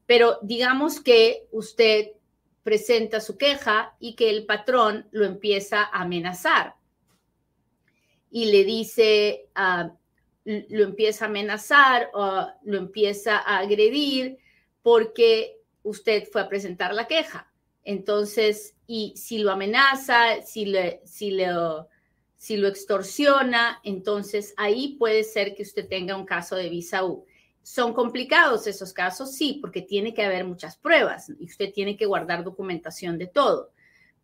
Pero 0.07 0.38
digamos 0.43 1.00
que 1.00 1.47
usted 1.52 2.09
presenta 2.64 3.21
su 3.21 3.38
queja 3.38 3.95
y 4.00 4.14
que 4.17 4.31
el 4.31 4.45
patrón 4.45 5.07
lo 5.12 5.25
empieza 5.25 5.83
a 5.83 6.02
amenazar 6.02 6.75
y 8.31 8.47
le 8.47 8.64
dice, 8.64 9.47
lo 10.49 10.85
empieza 10.85 11.26
a 11.26 11.28
amenazar 11.28 12.11
o 12.14 12.47
lo 12.62 12.78
empieza 12.78 13.37
a 13.37 13.59
agredir 13.59 14.38
porque 14.83 15.61
usted 15.83 16.26
fue 16.26 16.40
a 16.40 16.49
presentar 16.49 16.95
la 16.95 17.07
queja. 17.07 17.52
Entonces, 17.85 18.75
y 18.87 19.12
si 19.17 19.38
lo 19.38 19.52
amenaza, 19.52 20.40
si, 20.43 20.64
le, 20.64 21.02
si, 21.05 21.33
lo, 21.33 21.88
si 22.37 22.57
lo 22.57 22.69
extorsiona, 22.69 23.81
entonces 23.85 24.55
ahí 24.57 24.97
puede 24.99 25.23
ser 25.23 25.55
que 25.55 25.62
usted 25.62 25.87
tenga 25.87 26.17
un 26.17 26.25
caso 26.25 26.57
de 26.57 26.71
visa 26.71 27.05
U. 27.05 27.26
¿Son 27.62 27.93
complicados 27.93 28.67
esos 28.67 28.95
casos? 28.95 29.33
Sí, 29.33 29.59
porque 29.61 29.83
tiene 29.83 30.14
que 30.14 30.25
haber 30.25 30.47
muchas 30.47 30.78
pruebas 30.78 31.31
y 31.38 31.45
usted 31.45 31.73
tiene 31.75 31.97
que 31.99 32.07
guardar 32.07 32.43
documentación 32.43 33.19
de 33.19 33.26
todo. 33.26 33.73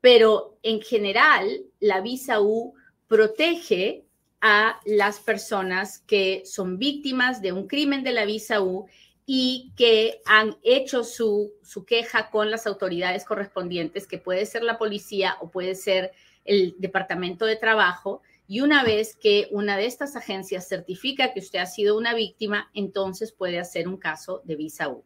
Pero 0.00 0.56
en 0.62 0.80
general, 0.80 1.64
la 1.80 2.00
visa 2.00 2.40
U 2.40 2.74
protege 3.06 4.06
a 4.46 4.78
las 4.84 5.20
personas 5.20 6.00
que 6.00 6.42
son 6.44 6.78
víctimas 6.78 7.40
de 7.40 7.52
un 7.52 7.66
crimen 7.66 8.04
de 8.04 8.12
la 8.12 8.26
visa 8.26 8.60
U 8.60 8.86
y 9.24 9.72
que 9.74 10.20
han 10.26 10.58
hecho 10.62 11.02
su, 11.02 11.54
queja 11.86 12.28
con 12.28 12.50
las 12.50 12.66
autoridades 12.66 13.24
correspondientes, 13.24 14.06
que 14.06 14.18
puede 14.18 14.44
ser 14.44 14.62
la 14.62 14.76
policía 14.76 15.38
o 15.40 15.50
puede 15.50 15.74
ser 15.74 16.12
el 16.44 16.74
Departamento 16.76 17.46
de 17.46 17.56
Trabajo. 17.56 18.20
Y 18.46 18.60
una 18.60 18.84
vez 18.84 19.16
que 19.16 19.48
una 19.50 19.78
de 19.78 19.86
estas 19.86 20.14
agencias 20.14 20.68
certifica 20.68 21.32
que 21.32 21.40
usted 21.40 21.60
ha 21.60 21.66
sido 21.66 21.96
una 21.96 22.12
víctima, 22.12 22.70
entonces 22.74 23.32
puede 23.32 23.58
hacer 23.58 23.88
un 23.88 23.96
caso 23.96 24.42
de 24.44 24.56
visa 24.56 24.90
U. 24.90 25.04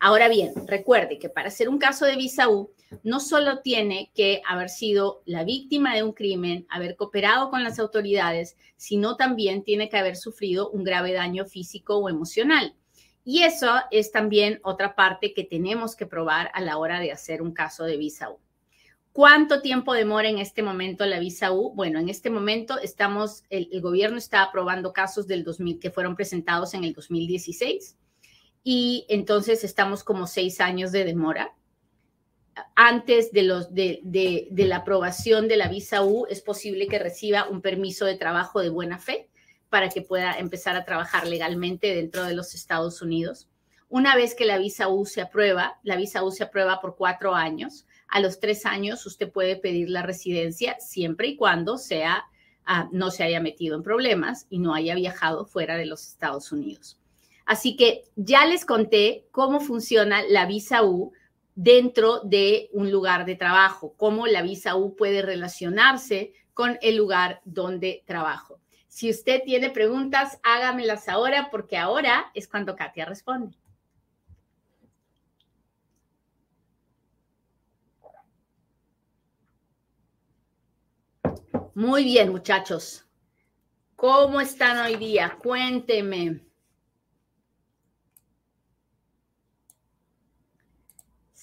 Ahora 0.00 0.28
bien, 0.28 0.52
recuerde 0.66 1.18
que 1.18 1.28
para 1.28 1.48
hacer 1.48 1.68
un 1.68 1.78
caso 1.78 2.06
de 2.06 2.14
visa 2.14 2.48
U, 2.48 2.70
no 3.02 3.18
solo 3.18 3.60
tiene 3.62 4.12
que 4.14 4.42
haber 4.46 4.68
sido 4.68 5.22
la 5.24 5.42
víctima 5.42 5.94
de 5.94 6.04
un 6.04 6.12
crimen, 6.12 6.66
haber 6.70 6.94
cooperado 6.94 7.50
con 7.50 7.64
las 7.64 7.80
autoridades, 7.80 8.56
sino 8.76 9.16
también 9.16 9.64
tiene 9.64 9.88
que 9.88 9.96
haber 9.96 10.16
sufrido 10.16 10.70
un 10.70 10.84
grave 10.84 11.12
daño 11.12 11.44
físico 11.46 11.96
o 11.96 12.08
emocional. 12.08 12.74
Y 13.24 13.42
eso 13.42 13.68
es 13.90 14.12
también 14.12 14.60
otra 14.62 14.94
parte 14.94 15.34
que 15.34 15.44
tenemos 15.44 15.96
que 15.96 16.06
probar 16.06 16.50
a 16.54 16.60
la 16.60 16.78
hora 16.78 17.00
de 17.00 17.10
hacer 17.10 17.42
un 17.42 17.52
caso 17.52 17.84
de 17.84 17.96
visa 17.96 18.30
U. 18.30 18.38
¿Cuánto 19.12 19.60
tiempo 19.62 19.94
demora 19.94 20.28
en 20.28 20.38
este 20.38 20.62
momento 20.62 21.04
la 21.06 21.18
visa 21.18 21.50
U? 21.52 21.74
Bueno, 21.74 21.98
en 21.98 22.08
este 22.08 22.30
momento 22.30 22.78
estamos, 22.78 23.42
el, 23.50 23.68
gobierno 23.80 24.16
está 24.16 24.44
aprobando 24.44 24.92
casos 24.92 25.26
del 25.26 25.42
2000 25.42 25.80
que 25.80 25.90
fueron 25.90 26.14
presentados 26.14 26.72
en 26.74 26.84
el 26.84 26.92
2016 26.92 27.96
y 28.64 29.06
entonces 29.08 29.64
estamos 29.64 30.04
como 30.04 30.26
seis 30.26 30.60
años 30.60 30.92
de 30.92 31.04
demora. 31.04 31.54
Antes 32.74 33.32
de, 33.32 33.42
los, 33.42 33.72
de, 33.72 34.00
de 34.02 34.64
la 34.66 34.78
aprobación 34.78 35.46
de 35.46 35.56
la 35.56 35.68
visa 35.68 36.02
U 36.02 36.26
es 36.28 36.40
posible 36.40 36.88
que 36.88 36.98
reciba 36.98 37.48
un 37.48 37.62
permiso 37.62 38.04
de 38.04 38.16
trabajo 38.16 38.60
de 38.60 38.68
buena 38.68 38.98
fe 38.98 39.28
para 39.70 39.88
que 39.88 40.02
pueda 40.02 40.32
empezar 40.38 40.76
a 40.76 40.84
trabajar 40.84 41.26
legalmente 41.26 41.94
dentro 41.94 42.24
de 42.24 42.34
los 42.34 42.54
Estados 42.54 43.02
Unidos. 43.02 43.48
Una 43.90 44.16
vez 44.16 44.34
que 44.34 44.44
la 44.44 44.58
visa 44.58 44.88
U 44.88 45.06
se 45.06 45.22
aprueba, 45.22 45.78
la 45.82 45.96
visa 45.96 46.22
U 46.22 46.30
se 46.30 46.44
aprueba 46.44 46.80
por 46.80 46.96
cuatro 46.96 47.34
años. 47.34 47.86
A 48.08 48.20
los 48.20 48.38
tres 48.38 48.66
años 48.66 49.06
usted 49.06 49.30
puede 49.30 49.56
pedir 49.56 49.88
la 49.88 50.02
residencia 50.02 50.76
siempre 50.78 51.28
y 51.28 51.36
cuando 51.36 51.78
sea, 51.78 52.24
ah, 52.66 52.88
no 52.92 53.10
se 53.10 53.24
haya 53.24 53.40
metido 53.40 53.76
en 53.76 53.82
problemas 53.82 54.46
y 54.50 54.58
no 54.58 54.74
haya 54.74 54.94
viajado 54.94 55.46
fuera 55.46 55.76
de 55.76 55.86
los 55.86 56.06
Estados 56.06 56.52
Unidos. 56.52 56.98
Así 57.48 57.76
que 57.76 58.04
ya 58.14 58.44
les 58.44 58.66
conté 58.66 59.26
cómo 59.30 59.60
funciona 59.60 60.22
la 60.28 60.44
visa 60.44 60.84
U 60.84 61.14
dentro 61.54 62.20
de 62.20 62.68
un 62.74 62.90
lugar 62.90 63.24
de 63.24 63.36
trabajo, 63.36 63.94
cómo 63.96 64.26
la 64.26 64.42
visa 64.42 64.76
U 64.76 64.94
puede 64.94 65.22
relacionarse 65.22 66.34
con 66.52 66.78
el 66.82 66.98
lugar 66.98 67.40
donde 67.46 68.04
trabajo. 68.06 68.60
Si 68.86 69.08
usted 69.08 69.40
tiene 69.46 69.70
preguntas, 69.70 70.38
hágamelas 70.42 71.08
ahora 71.08 71.48
porque 71.50 71.78
ahora 71.78 72.30
es 72.34 72.46
cuando 72.48 72.76
Katia 72.76 73.06
responde. 73.06 73.56
Muy 81.74 82.04
bien, 82.04 82.30
muchachos. 82.30 83.06
¿Cómo 83.96 84.38
están 84.38 84.84
hoy 84.84 84.96
día? 84.96 85.38
Cuénteme. 85.42 86.47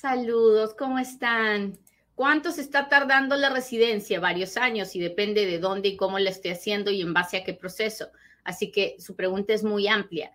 Saludos, 0.06 0.76
¿cómo 0.76 1.00
están? 1.00 1.80
¿Cuánto 2.14 2.52
se 2.52 2.62
está 2.62 2.90
tardando 2.90 3.36
la 3.36 3.50
residencia? 3.50 4.20
Varios 4.20 4.56
años 4.56 4.96
y 4.96 5.00
depende 5.00 5.48
de 5.48 5.58
dónde 5.58 5.90
y 5.90 5.98
cómo 5.98 6.20
la 6.20 6.30
esté 6.30 6.52
haciendo 6.52 6.92
y 6.92 7.02
en 7.02 7.12
base 7.12 7.38
a 7.38 7.44
qué 7.44 7.56
proceso. 7.56 8.10
Así 8.44 8.72
que 8.72 8.98
su 9.00 9.16
pregunta 9.16 9.56
es 9.56 9.64
muy 9.64 9.88
amplia. 9.88 10.32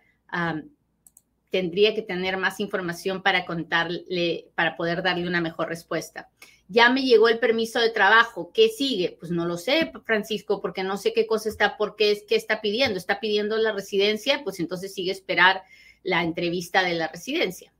tendría 1.49 1.95
que 1.95 2.01
tener 2.01 2.35
más 2.35 2.59
información 2.59 3.23
para 3.23 3.45
contarle, 3.45 4.49
para 4.55 4.75
poder 4.75 5.03
darle 5.03 5.25
una 5.25 5.39
mejor 5.39 5.69
respuesta. 5.69 6.27
Ya 6.67 6.89
me 6.89 7.03
llegó 7.03 7.29
el 7.29 7.39
permiso 7.39 7.79
de 7.79 7.91
trabajo. 7.91 8.51
¿Qué 8.53 8.67
sigue? 8.67 9.15
Pues 9.21 9.31
no 9.31 9.45
lo 9.45 9.57
sé, 9.57 9.89
Francisco, 10.03 10.59
porque 10.59 10.83
no 10.83 10.97
sé 10.97 11.13
qué 11.13 11.25
cosa 11.25 11.47
está, 11.47 11.77
por 11.77 11.95
qué 11.95 12.11
es 12.11 12.23
que 12.23 12.35
está 12.35 12.59
pidiendo. 12.59 12.97
Está 12.97 13.21
pidiendo 13.21 13.57
la 13.57 13.71
residencia, 13.71 14.43
pues 14.43 14.59
entonces 14.59 14.93
sigue 14.93 15.13
esperar 15.13 15.63
la 16.03 16.23
entrevista 16.23 16.83
de 16.83 16.95
la 16.95 17.07
residencia. 17.07 17.71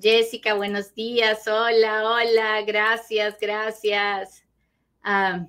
Jessica, 0.00 0.54
buenos 0.54 0.94
días. 0.94 1.46
Hola, 1.46 2.08
hola, 2.08 2.62
gracias, 2.62 3.36
gracias. 3.40 4.44
Ah, 5.02 5.46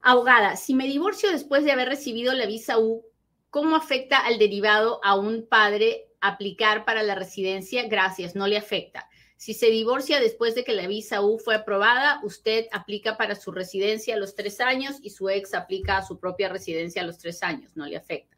abogada, 0.00 0.56
si 0.56 0.74
me 0.74 0.86
divorcio 0.86 1.30
después 1.30 1.64
de 1.64 1.72
haber 1.72 1.88
recibido 1.88 2.32
la 2.32 2.46
visa 2.46 2.78
U, 2.78 3.04
¿cómo 3.50 3.76
afecta 3.76 4.18
al 4.18 4.38
derivado 4.38 5.00
a 5.04 5.16
un 5.16 5.46
padre 5.46 6.06
aplicar 6.20 6.84
para 6.84 7.02
la 7.02 7.14
residencia, 7.14 7.86
gracias, 7.88 8.34
no 8.34 8.46
le 8.46 8.56
afecta. 8.56 9.08
Si 9.36 9.52
se 9.52 9.66
divorcia 9.66 10.18
después 10.18 10.54
de 10.54 10.64
que 10.64 10.72
la 10.72 10.86
visa 10.86 11.20
U 11.20 11.38
fue 11.38 11.54
aprobada, 11.54 12.20
usted 12.22 12.66
aplica 12.72 13.16
para 13.16 13.34
su 13.34 13.52
residencia 13.52 14.14
a 14.14 14.18
los 14.18 14.34
tres 14.34 14.60
años 14.60 14.96
y 15.02 15.10
su 15.10 15.28
ex 15.28 15.54
aplica 15.54 15.98
a 15.98 16.06
su 16.06 16.18
propia 16.18 16.48
residencia 16.48 17.02
a 17.02 17.04
los 17.04 17.18
tres 17.18 17.42
años, 17.42 17.76
no 17.76 17.86
le 17.86 17.96
afecta. 17.96 18.36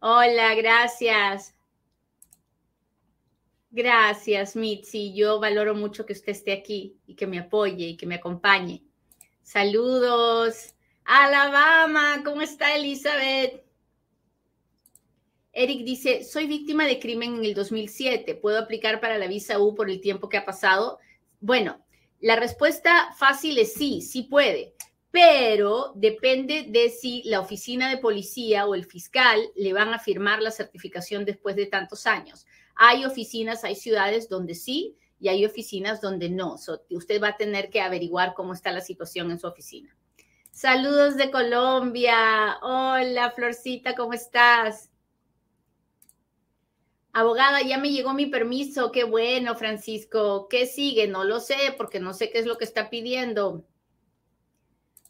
Hola, 0.00 0.54
gracias. 0.54 1.53
Gracias, 3.76 4.54
Mitzi. 4.54 5.12
Yo 5.14 5.40
valoro 5.40 5.74
mucho 5.74 6.06
que 6.06 6.12
usted 6.12 6.30
esté 6.30 6.52
aquí 6.52 6.96
y 7.08 7.16
que 7.16 7.26
me 7.26 7.40
apoye 7.40 7.88
y 7.88 7.96
que 7.96 8.06
me 8.06 8.14
acompañe. 8.14 8.84
Saludos. 9.42 10.76
Alabama, 11.04 12.22
¿cómo 12.24 12.40
está 12.42 12.76
Elizabeth? 12.76 13.64
Eric 15.52 15.84
dice, 15.84 16.22
soy 16.22 16.46
víctima 16.46 16.86
de 16.86 17.00
crimen 17.00 17.34
en 17.34 17.44
el 17.44 17.54
2007, 17.54 18.36
¿puedo 18.36 18.60
aplicar 18.60 19.00
para 19.00 19.18
la 19.18 19.26
visa 19.26 19.58
U 19.58 19.74
por 19.74 19.90
el 19.90 20.00
tiempo 20.00 20.28
que 20.28 20.36
ha 20.36 20.44
pasado? 20.44 21.00
Bueno, 21.40 21.84
la 22.20 22.36
respuesta 22.36 23.12
fácil 23.18 23.58
es 23.58 23.74
sí, 23.74 24.02
sí 24.02 24.22
puede, 24.22 24.74
pero 25.10 25.92
depende 25.96 26.66
de 26.68 26.90
si 26.90 27.24
la 27.24 27.40
oficina 27.40 27.90
de 27.90 27.98
policía 27.98 28.66
o 28.66 28.76
el 28.76 28.84
fiscal 28.84 29.42
le 29.56 29.72
van 29.72 29.92
a 29.92 29.98
firmar 29.98 30.40
la 30.40 30.52
certificación 30.52 31.24
después 31.24 31.56
de 31.56 31.66
tantos 31.66 32.06
años. 32.06 32.46
Hay 32.76 33.04
oficinas, 33.04 33.64
hay 33.64 33.76
ciudades 33.76 34.28
donde 34.28 34.54
sí 34.54 34.96
y 35.20 35.28
hay 35.28 35.44
oficinas 35.44 36.00
donde 36.00 36.28
no. 36.28 36.56
usted 36.90 37.22
va 37.22 37.28
a 37.28 37.36
tener 37.36 37.70
que 37.70 37.80
averiguar 37.80 38.34
cómo 38.34 38.52
está 38.52 38.72
la 38.72 38.80
situación 38.80 39.30
en 39.30 39.38
su 39.38 39.46
oficina. 39.46 39.96
Saludos 40.50 41.16
de 41.16 41.30
Colombia. 41.30 42.58
Hola, 42.62 43.32
Florcita, 43.32 43.94
¿cómo 43.94 44.12
estás? 44.12 44.90
Abogada, 47.12 47.62
ya 47.62 47.78
me 47.78 47.90
llegó 47.90 48.12
mi 48.12 48.26
permiso. 48.26 48.90
Qué 48.90 49.04
bueno, 49.04 49.54
Francisco. 49.54 50.48
¿Qué 50.48 50.66
sigue? 50.66 51.06
No 51.06 51.24
lo 51.24 51.40
sé 51.40 51.74
porque 51.76 52.00
no 52.00 52.12
sé 52.12 52.30
qué 52.30 52.40
es 52.40 52.46
lo 52.46 52.58
que 52.58 52.64
está 52.64 52.90
pidiendo. 52.90 53.64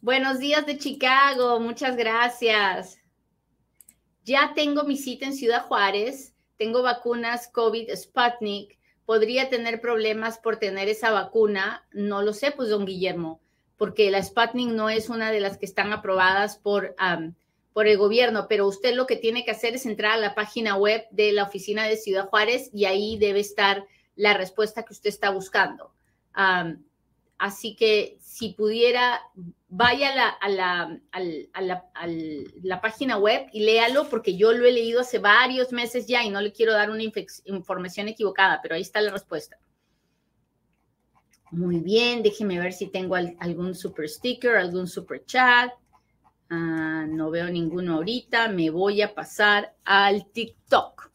Buenos 0.02 0.38
días 0.38 0.66
de 0.66 0.76
Chicago. 0.76 1.59
Muchas 1.61 1.97
gracias. 1.97 2.99
Ya 4.23 4.52
tengo 4.54 4.85
mi 4.85 4.99
cita 4.99 5.25
en 5.25 5.35
Ciudad 5.35 5.64
Juárez. 5.66 6.34
Tengo 6.56 6.82
vacunas 6.82 7.49
COVID 7.49 7.90
Sputnik. 7.94 8.78
¿Podría 9.06 9.50
tener 9.50 9.80
problemas 9.80 10.38
por 10.38 10.56
tener 10.56 10.88
esa 10.88 11.11
vacuna? 11.11 11.87
No 11.92 12.23
lo 12.23 12.32
sé, 12.32 12.52
pues, 12.52 12.70
don 12.70 12.87
Guillermo, 12.87 13.40
porque 13.76 14.11
la 14.11 14.23
Sputnik 14.23 14.70
no 14.70 14.88
es 14.88 15.08
una 15.08 15.30
de 15.30 15.40
las 15.40 15.58
que 15.58 15.66
están 15.66 15.92
aprobadas 15.92 16.56
por 16.56 16.94
por 17.75 17.88
el 17.88 17.99
gobierno, 17.99 18.46
pero 18.49 18.68
usted 18.68 18.94
lo 18.94 19.04
que 19.06 19.16
tiene 19.16 19.44
que 19.44 19.50
hacer 19.50 19.75
es 19.75 19.84
entrar 19.84 20.12
a 20.12 20.16
la 20.16 20.37
página 20.37 20.76
web 20.76 21.04
de 21.11 21.32
la 21.32 21.42
oficina 21.42 21.84
de 21.84 21.96
Ciudad 21.96 22.28
Juárez 22.28 22.70
y 22.73 22.84
ahí 22.84 23.18
debe 23.18 23.40
estar 23.40 23.84
la 24.14 24.32
respuesta 24.32 24.84
que 24.84 24.92
usted 24.92 25.11
está 25.11 25.30
buscando. 25.30 25.92
así 27.37 27.75
que 27.75 28.16
si 28.20 28.50
pudiera, 28.50 29.20
vaya 29.76 30.11
a 30.40 30.49
la, 30.49 31.00
a, 31.11 32.07
la, 32.62 32.81
página 32.81 33.19
web 33.19 33.49
y 33.52 33.64
léalo, 33.64 34.09
porque 34.09 34.37
yo 34.37 34.52
lo 34.52 34.66
he 34.66 34.73
leído 34.73 35.00
hace 35.00 35.19
varios 35.19 35.73
meses 35.73 36.07
ya 36.07 36.23
y 36.23 36.31
no 36.31 36.40
le 36.40 36.52
quiero 36.52 36.73
dar 36.73 36.90
una 36.90 37.02
información 37.02 38.07
equivocada, 38.07 38.61
pero 38.62 38.76
ahí 38.76 38.83
está 38.83 39.00
la 39.00 39.11
respuesta. 39.11 39.59
Muy 41.50 41.81
bien, 41.81 42.23
déjeme 42.23 42.61
ver 42.61 42.73
si 42.73 42.87
tengo 42.87 43.16
algún 43.16 43.75
super 43.75 44.09
sticker, 44.09 44.57
algún 44.57 44.87
super 44.87 45.25
chat. 45.25 45.73
Ah, 46.50 47.07
no 47.09 47.31
veo 47.31 47.49
ninguno 47.49 47.97
ahorita. 47.97 48.49
Me 48.49 48.71
voy 48.71 49.02
a 49.02 49.12
pasar 49.12 49.75
al 49.85 50.31
TikTok. 50.31 51.11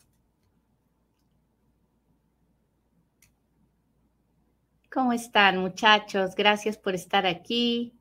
¿Cómo 4.91 5.13
están 5.13 5.59
muchachos? 5.59 6.35
Gracias 6.35 6.77
por 6.77 6.95
estar 6.95 7.25
aquí. 7.25 7.98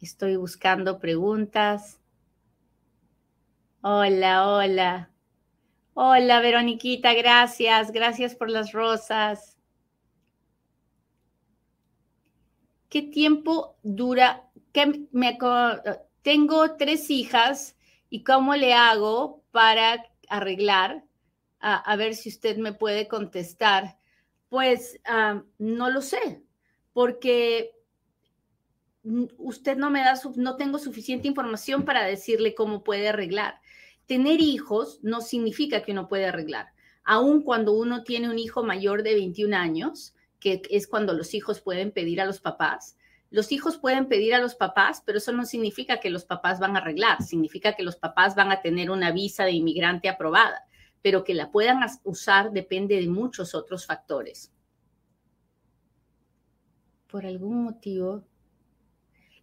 Estoy 0.00 0.36
buscando 0.36 1.00
preguntas. 1.00 1.98
Hola, 3.80 4.48
hola. 4.48 5.10
Hola, 5.94 6.40
Veroniquita, 6.40 7.14
gracias. 7.14 7.90
Gracias 7.90 8.36
por 8.36 8.48
las 8.48 8.72
rosas. 8.72 9.56
¿Qué 12.88 13.02
tiempo 13.02 13.76
dura? 13.82 14.48
¿Qué 14.72 15.08
me, 15.10 15.36
tengo 16.22 16.76
tres 16.76 17.10
hijas 17.10 17.76
y 18.08 18.22
cómo 18.22 18.54
le 18.54 18.74
hago 18.74 19.42
para 19.50 20.04
arreglar, 20.28 21.04
a, 21.60 21.96
ver 21.96 22.14
si 22.14 22.28
usted 22.28 22.56
me 22.56 22.72
puede 22.72 23.08
contestar. 23.08 23.98
Pues 24.48 25.00
ah, 25.04 25.42
no 25.58 25.90
lo 25.90 26.00
sé, 26.02 26.42
porque 26.92 27.72
usted 29.38 29.76
no 29.76 29.90
me 29.90 30.00
da, 30.00 30.14
no 30.36 30.56
tengo 30.56 30.78
suficiente 30.78 31.28
información 31.28 31.84
para 31.84 32.04
decirle 32.04 32.54
cómo 32.54 32.82
puede 32.84 33.08
arreglar. 33.08 33.60
Tener 34.06 34.40
hijos 34.40 35.00
no 35.02 35.20
significa 35.20 35.82
que 35.82 35.92
uno 35.92 36.08
puede 36.08 36.26
arreglar. 36.26 36.68
Aun 37.04 37.42
cuando 37.42 37.72
uno 37.72 38.04
tiene 38.04 38.28
un 38.28 38.38
hijo 38.38 38.62
mayor 38.62 39.02
de 39.02 39.14
21 39.14 39.56
años, 39.56 40.14
que 40.40 40.62
es 40.70 40.86
cuando 40.86 41.12
los 41.14 41.34
hijos 41.34 41.60
pueden 41.60 41.90
pedir 41.90 42.20
a 42.20 42.26
los 42.26 42.40
papás, 42.40 42.96
los 43.30 43.52
hijos 43.52 43.76
pueden 43.76 44.08
pedir 44.08 44.34
a 44.34 44.40
los 44.40 44.54
papás, 44.54 45.02
pero 45.04 45.18
eso 45.18 45.32
no 45.32 45.44
significa 45.44 46.00
que 46.00 46.08
los 46.08 46.24
papás 46.24 46.58
van 46.60 46.76
a 46.76 46.80
arreglar, 46.80 47.22
significa 47.22 47.74
que 47.74 47.82
los 47.82 47.96
papás 47.96 48.34
van 48.34 48.50
a 48.50 48.62
tener 48.62 48.90
una 48.90 49.12
visa 49.12 49.44
de 49.44 49.52
inmigrante 49.52 50.08
aprobada, 50.08 50.66
pero 51.02 51.24
que 51.24 51.34
la 51.34 51.50
puedan 51.50 51.80
usar 52.04 52.52
depende 52.52 52.96
de 52.96 53.08
muchos 53.08 53.54
otros 53.54 53.84
factores. 53.84 54.50
Por 57.06 57.26
algún 57.26 57.64
motivo. 57.64 58.24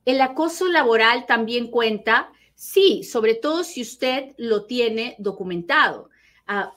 El 0.06 0.22
acoso 0.22 0.68
laboral 0.68 1.26
también 1.26 1.68
cuenta, 1.72 2.32
sí, 2.54 3.04
sobre 3.04 3.36
todo 3.36 3.64
si 3.64 3.82
usted 3.82 4.34
lo 4.38 4.66
tiene 4.66 5.16
documentado. 5.20 6.10
Ah, 6.48 6.74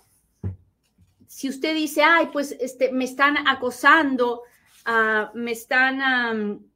si 1.26 1.48
usted 1.48 1.74
dice, 1.74 2.02
ay, 2.02 2.30
pues 2.32 2.56
este, 2.58 2.90
me 2.90 3.04
están 3.04 3.46
acosando, 3.46 4.42
ah, 4.86 5.30
me 5.34 5.52
están 5.52 6.68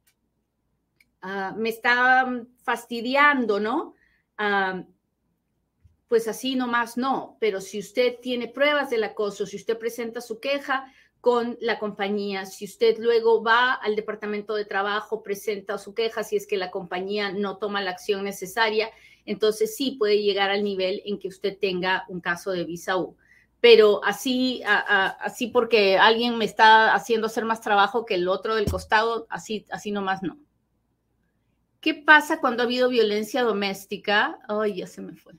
Ah, 1.25 1.53
me 1.57 1.69
está 1.69 2.29
fastidiando, 2.63 3.57
¿no? 3.57 3.95
Pues 6.09 6.27
así 6.27 6.55
nomás 6.55 6.97
no, 6.97 7.37
pero 7.39 7.61
si 7.61 7.79
usted 7.79 8.19
tiene 8.21 8.49
pruebas 8.49 8.89
del 8.89 9.05
acoso, 9.05 9.45
si 9.45 9.55
usted 9.55 9.77
presenta 9.77 10.19
su 10.19 10.41
queja 10.41 10.91
con 11.23 11.57
la 11.61 11.79
compañía, 11.79 12.45
si 12.45 12.65
usted 12.65 12.97
luego 12.97 13.41
va 13.41 13.71
al 13.71 13.95
departamento 13.95 14.55
de 14.55 14.65
trabajo, 14.65 15.23
presenta 15.23 15.77
su 15.77 15.93
queja, 15.93 16.21
si 16.21 16.35
es 16.35 16.45
que 16.45 16.57
la 16.57 16.69
compañía 16.69 17.31
no 17.31 17.55
toma 17.59 17.81
la 17.81 17.91
acción 17.91 18.25
necesaria, 18.25 18.89
entonces 19.25 19.73
sí 19.73 19.91
puede 19.91 20.21
llegar 20.21 20.49
al 20.49 20.65
nivel 20.65 21.01
en 21.05 21.17
que 21.17 21.29
usted 21.29 21.57
tenga 21.57 22.03
un 22.09 22.19
caso 22.19 22.51
de 22.51 22.65
visa 22.65 22.97
U. 22.97 23.15
Pero 23.61 24.03
así, 24.03 24.63
así 24.65 25.47
porque 25.47 25.97
alguien 25.97 26.37
me 26.37 26.43
está 26.43 26.93
haciendo 26.93 27.27
hacer 27.27 27.45
más 27.45 27.61
trabajo 27.61 28.05
que 28.05 28.15
el 28.15 28.27
otro 28.27 28.55
del 28.55 28.69
costado, 28.69 29.25
así, 29.29 29.65
así 29.71 29.93
nomás 29.93 30.23
no. 30.23 30.37
¿Qué 31.79 31.93
pasa 31.93 32.41
cuando 32.41 32.63
ha 32.63 32.65
habido 32.65 32.89
violencia 32.89 33.43
doméstica? 33.43 34.39
Ay, 34.49 34.75
ya 34.75 34.87
se 34.87 35.01
me 35.01 35.15
fue. 35.15 35.35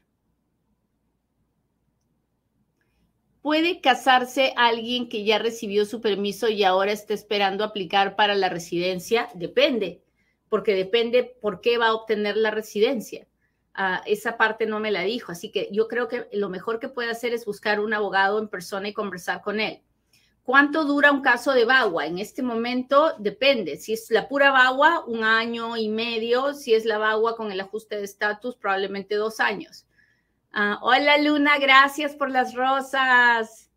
¿Puede 3.44 3.82
casarse 3.82 4.54
alguien 4.56 5.10
que 5.10 5.22
ya 5.22 5.38
recibió 5.38 5.84
su 5.84 6.00
permiso 6.00 6.48
y 6.48 6.64
ahora 6.64 6.92
está 6.92 7.12
esperando 7.12 7.62
aplicar 7.62 8.16
para 8.16 8.34
la 8.34 8.48
residencia? 8.48 9.28
Depende, 9.34 10.02
porque 10.48 10.74
depende 10.74 11.36
por 11.42 11.60
qué 11.60 11.76
va 11.76 11.88
a 11.88 11.94
obtener 11.94 12.38
la 12.38 12.50
residencia. 12.50 13.26
Ah, 13.74 14.00
esa 14.06 14.38
parte 14.38 14.64
no 14.64 14.80
me 14.80 14.90
la 14.90 15.02
dijo, 15.02 15.30
así 15.30 15.50
que 15.50 15.68
yo 15.70 15.88
creo 15.88 16.08
que 16.08 16.26
lo 16.32 16.48
mejor 16.48 16.80
que 16.80 16.88
puede 16.88 17.10
hacer 17.10 17.34
es 17.34 17.44
buscar 17.44 17.80
un 17.80 17.92
abogado 17.92 18.38
en 18.38 18.48
persona 18.48 18.88
y 18.88 18.94
conversar 18.94 19.42
con 19.42 19.60
él. 19.60 19.82
¿Cuánto 20.42 20.86
dura 20.86 21.12
un 21.12 21.20
caso 21.20 21.52
de 21.52 21.66
bagua? 21.66 22.06
En 22.06 22.18
este 22.18 22.42
momento 22.42 23.12
depende. 23.18 23.76
Si 23.76 23.92
es 23.92 24.10
la 24.10 24.26
pura 24.26 24.52
bagua, 24.52 25.04
un 25.06 25.22
año 25.22 25.76
y 25.76 25.90
medio. 25.90 26.54
Si 26.54 26.72
es 26.72 26.86
la 26.86 26.96
bagua 26.96 27.36
con 27.36 27.52
el 27.52 27.60
ajuste 27.60 27.98
de 27.98 28.04
estatus, 28.04 28.56
probablemente 28.56 29.16
dos 29.16 29.38
años. 29.38 29.84
Ah, 30.56 30.78
hola 30.82 31.18
Luna, 31.18 31.58
gracias 31.58 32.14
por 32.14 32.30
las 32.30 32.54
rosas. 32.54 33.72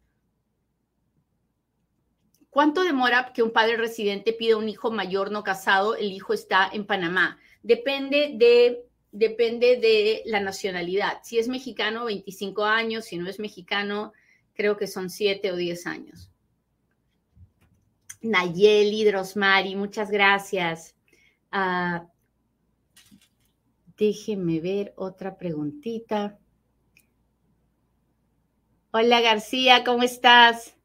¿Cuánto 2.52 2.84
demora 2.84 3.34
que 3.34 3.42
un 3.42 3.52
padre 3.52 3.78
residente 3.78 4.32
pida 4.32 4.58
un 4.58 4.70
hijo 4.70 4.92
mayor 4.92 5.32
no 5.32 5.44
casado? 5.44 5.96
El 5.96 6.12
hijo 6.12 6.34
está 6.34 6.70
en 6.72 6.86
Panamá. 6.86 7.40
Depende 7.64 8.34
de, 8.36 8.86
depende 9.12 9.78
de 9.78 10.22
la 10.26 10.40
nacionalidad. 10.40 11.18
Si 11.24 11.40
es 11.40 11.48
mexicano, 11.48 12.06
25 12.06 12.64
años. 12.64 13.06
Si 13.06 13.18
no 13.18 13.28
es 13.28 13.40
mexicano, 13.40 14.14
creo 14.54 14.78
que 14.78 14.86
son 14.86 15.10
7 15.10 15.52
o 15.52 15.56
10 15.56 15.88
años. 15.88 16.30
Nayeli, 18.22 19.04
Drosmari, 19.04 19.76
muchas 19.76 20.12
gracias. 20.12 20.96
Ah, 21.52 22.06
déjeme 23.98 24.60
ver 24.60 24.94
otra 24.96 25.40
preguntita. 25.40 26.38
Hola 28.92 29.20
García, 29.20 29.84
¿cómo 29.84 30.04
estás? 30.04 30.78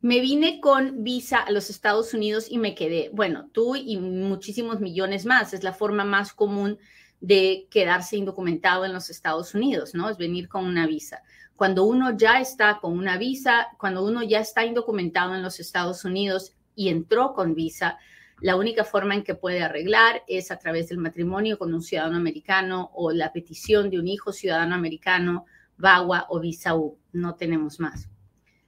Me 0.00 0.20
vine 0.20 0.60
con 0.60 1.02
visa 1.02 1.38
a 1.38 1.50
los 1.50 1.70
Estados 1.70 2.14
Unidos 2.14 2.46
y 2.48 2.58
me 2.58 2.76
quedé. 2.76 3.10
Bueno, 3.12 3.50
tú 3.52 3.74
y 3.74 3.96
muchísimos 3.96 4.78
millones 4.78 5.26
más. 5.26 5.52
Es 5.52 5.64
la 5.64 5.72
forma 5.72 6.04
más 6.04 6.32
común 6.32 6.78
de 7.20 7.66
quedarse 7.68 8.16
indocumentado 8.16 8.84
en 8.84 8.92
los 8.92 9.10
Estados 9.10 9.56
Unidos, 9.56 9.92
¿no? 9.92 10.08
Es 10.08 10.18
venir 10.18 10.48
con 10.48 10.66
una 10.66 10.86
visa. 10.86 11.20
Cuando 11.56 11.84
uno 11.84 12.16
ya 12.16 12.40
está 12.40 12.78
con 12.80 12.96
una 12.96 13.18
visa, 13.18 13.66
cuando 13.76 14.04
uno 14.04 14.22
ya 14.22 14.38
está 14.38 14.64
indocumentado 14.64 15.34
en 15.34 15.42
los 15.42 15.58
Estados 15.58 16.04
Unidos 16.04 16.54
y 16.76 16.90
entró 16.90 17.34
con 17.34 17.56
visa, 17.56 17.98
la 18.40 18.54
única 18.54 18.84
forma 18.84 19.16
en 19.16 19.24
que 19.24 19.34
puede 19.34 19.64
arreglar 19.64 20.22
es 20.28 20.52
a 20.52 20.58
través 20.60 20.90
del 20.90 20.98
matrimonio 20.98 21.58
con 21.58 21.74
un 21.74 21.82
ciudadano 21.82 22.16
americano 22.16 22.92
o 22.94 23.10
la 23.10 23.32
petición 23.32 23.90
de 23.90 23.98
un 23.98 24.06
hijo 24.06 24.32
ciudadano 24.32 24.76
americano, 24.76 25.44
VAWA 25.80 26.26
o 26.28 26.40
visa 26.40 26.74
U. 26.74 26.98
No 27.12 27.34
tenemos 27.34 27.80
más. 27.80 28.08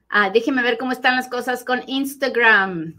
Ah, 0.09 0.31
déjeme 0.31 0.63
ver 0.63 0.79
cómo 0.79 0.93
están 0.93 1.17
las 1.17 1.29
cosas 1.29 1.65
con 1.65 1.83
Instagram. 1.87 2.97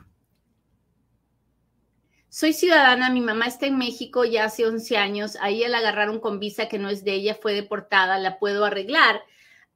Soy 2.29 2.53
ciudadana, 2.53 3.11
mi 3.11 3.21
mamá 3.21 3.45
está 3.45 3.67
en 3.67 3.77
México 3.77 4.25
ya 4.25 4.45
hace 4.45 4.65
11 4.65 4.97
años, 4.97 5.37
a 5.39 5.49
ella 5.49 5.69
la 5.69 5.77
agarraron 5.77 6.19
con 6.19 6.39
visa 6.39 6.67
que 6.67 6.79
no 6.79 6.89
es 6.89 7.03
de 7.03 7.13
ella, 7.13 7.37
fue 7.39 7.53
deportada, 7.53 8.17
la 8.17 8.39
puedo 8.39 8.65
arreglar. 8.65 9.21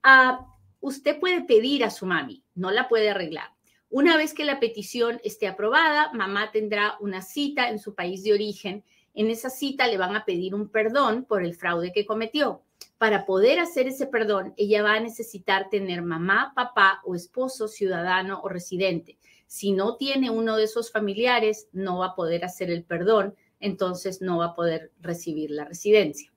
Ah, 0.01 0.47
usted 0.79 1.19
puede 1.19 1.41
pedir 1.43 1.83
a 1.83 1.91
su 1.91 2.07
mami, 2.07 2.43
no 2.55 2.71
la 2.71 2.87
puede 2.87 3.11
arreglar. 3.11 3.51
Una 3.89 4.17
vez 4.17 4.33
que 4.33 4.43
la 4.43 4.59
petición 4.59 5.21
esté 5.23 5.47
aprobada, 5.47 6.11
mamá 6.13 6.51
tendrá 6.51 6.97
una 6.99 7.21
cita 7.21 7.69
en 7.69 7.77
su 7.77 7.93
país 7.93 8.23
de 8.23 8.33
origen. 8.33 8.83
En 9.13 9.29
esa 9.29 9.51
cita 9.51 9.87
le 9.87 9.97
van 9.97 10.15
a 10.15 10.25
pedir 10.25 10.55
un 10.55 10.69
perdón 10.69 11.25
por 11.25 11.43
el 11.43 11.53
fraude 11.53 11.93
que 11.93 12.07
cometió. 12.07 12.63
Para 12.97 13.25
poder 13.25 13.59
hacer 13.59 13.87
ese 13.87 14.07
perdón, 14.07 14.53
ella 14.57 14.81
va 14.81 14.95
a 14.95 14.99
necesitar 14.99 15.69
tener 15.69 16.01
mamá, 16.01 16.53
papá 16.55 17.01
o 17.05 17.13
esposo, 17.13 17.67
ciudadano 17.67 18.41
o 18.41 18.49
residente. 18.49 19.17
Si 19.45 19.71
no 19.71 19.97
tiene 19.97 20.29
uno 20.29 20.57
de 20.57 20.63
esos 20.63 20.91
familiares, 20.91 21.69
no 21.71 21.99
va 21.99 22.07
a 22.07 22.15
poder 22.15 22.43
hacer 22.43 22.71
el 22.71 22.83
perdón, 22.83 23.35
entonces 23.59 24.21
no 24.21 24.39
va 24.39 24.45
a 24.47 24.55
poder 24.55 24.91
recibir 24.99 25.51
la 25.51 25.65
residencia. 25.65 26.31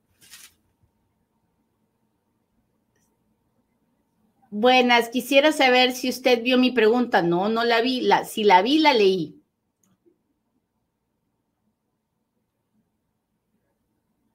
Buenas, 4.53 5.09
quisiera 5.11 5.53
saber 5.53 5.92
si 5.92 6.09
usted 6.09 6.42
vio 6.42 6.59
mi 6.59 6.73
pregunta. 6.73 7.23
No, 7.23 7.49
no 7.49 7.64
la 7.64 7.81
vi. 7.81 8.09
Si 8.29 8.42
la 8.42 8.62
vi, 8.62 8.79
la 8.79 8.92
leí. 8.92 9.39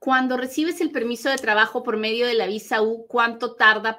Cuando 0.06 0.38
recibes 0.38 0.82
el 0.82 0.91
permiso 0.91 1.32
de 1.32 1.38
trabajo 1.38 1.82
por 1.82 1.98
medio 1.98 2.28
de 2.28 2.36
la 2.36 2.46
visa 2.46 2.84
U, 2.84 3.08
¿cuánto 3.08 3.56
tarda 3.56 3.98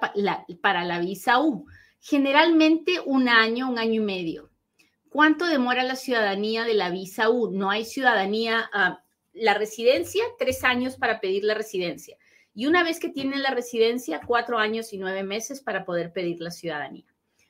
para 0.61 0.85
la 0.85 1.01
visa 1.01 1.41
U? 1.41 1.67
Generalmente 1.99 3.01
un 3.05 3.29
año, 3.29 3.69
un 3.69 3.77
año 3.77 3.95
y 3.95 4.05
medio. 4.05 4.49
¿Cuánto 5.09 5.47
demora 5.47 5.83
la 5.83 5.97
ciudadanía 5.97 6.63
de 6.63 6.75
la 6.75 6.91
visa 6.91 7.29
U? 7.29 7.51
No 7.51 7.71
hay 7.71 7.85
ciudadanía, 7.85 8.71
ah, 8.73 9.03
la 9.33 9.55
residencia, 9.55 10.23
tres 10.39 10.63
años 10.63 10.95
para 10.95 11.19
pedir 11.19 11.43
la 11.43 11.55
residencia. 11.55 12.17
Y 12.55 12.67
una 12.67 12.85
vez 12.85 13.01
que 13.01 13.09
tienen 13.09 13.43
la 13.43 13.51
residencia, 13.51 14.21
cuatro 14.25 14.61
años 14.61 14.93
y 14.93 14.99
nueve 14.99 15.25
meses 15.25 15.61
para 15.61 15.85
poder 15.85 16.13
pedir 16.13 16.41
la 16.41 16.53
ciudadanía. 16.53 17.05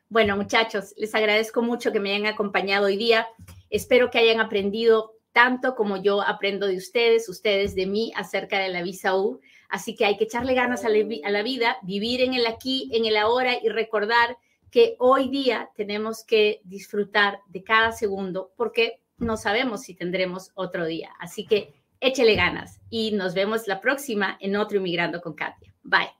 Bueno, 0.08 0.34
muchachos, 0.34 0.94
les 0.96 1.14
agradezco 1.14 1.60
mucho 1.60 1.92
que 1.92 2.00
me 2.00 2.14
hayan 2.14 2.32
acompañado 2.32 2.86
hoy 2.86 2.96
día. 2.96 3.26
Espero 3.68 4.10
que 4.10 4.18
hayan 4.18 4.40
aprendido 4.40 5.15
tanto 5.36 5.74
como 5.74 5.98
yo 5.98 6.22
aprendo 6.22 6.66
de 6.66 6.78
ustedes, 6.78 7.28
ustedes 7.28 7.74
de 7.74 7.84
mí 7.84 8.10
acerca 8.16 8.58
de 8.58 8.70
la 8.70 8.82
visa 8.82 9.14
U. 9.14 9.38
Así 9.68 9.94
que 9.94 10.06
hay 10.06 10.16
que 10.16 10.24
echarle 10.24 10.54
ganas 10.54 10.82
a 10.86 10.88
la, 10.88 11.42
vida, 11.42 11.76
vivir 11.82 12.22
en 12.22 12.32
el 12.32 12.46
aquí, 12.46 12.88
en 12.94 13.04
el 13.04 13.18
ahora 13.18 13.52
y 13.62 13.68
recordar 13.68 14.38
que 14.70 14.96
hoy 14.98 15.28
día 15.28 15.68
tenemos 15.76 16.24
que 16.24 16.62
disfrutar 16.64 17.40
de 17.48 17.62
cada 17.62 17.92
segundo 17.92 18.54
porque 18.56 19.02
no 19.18 19.36
sabemos 19.36 19.82
si 19.82 19.94
tendremos 19.94 20.52
otro 20.54 20.86
día. 20.86 21.10
Así 21.20 21.44
que 21.44 21.74
échele 22.00 22.34
ganas 22.34 22.80
y 22.88 23.12
nos 23.12 23.34
vemos 23.34 23.66
la 23.66 23.82
próxima 23.82 24.38
en 24.40 24.56
otro 24.56 24.78
Inmigrando 24.78 25.20
con 25.20 25.34
Katia. 25.34 25.74
Bye. 25.82 26.15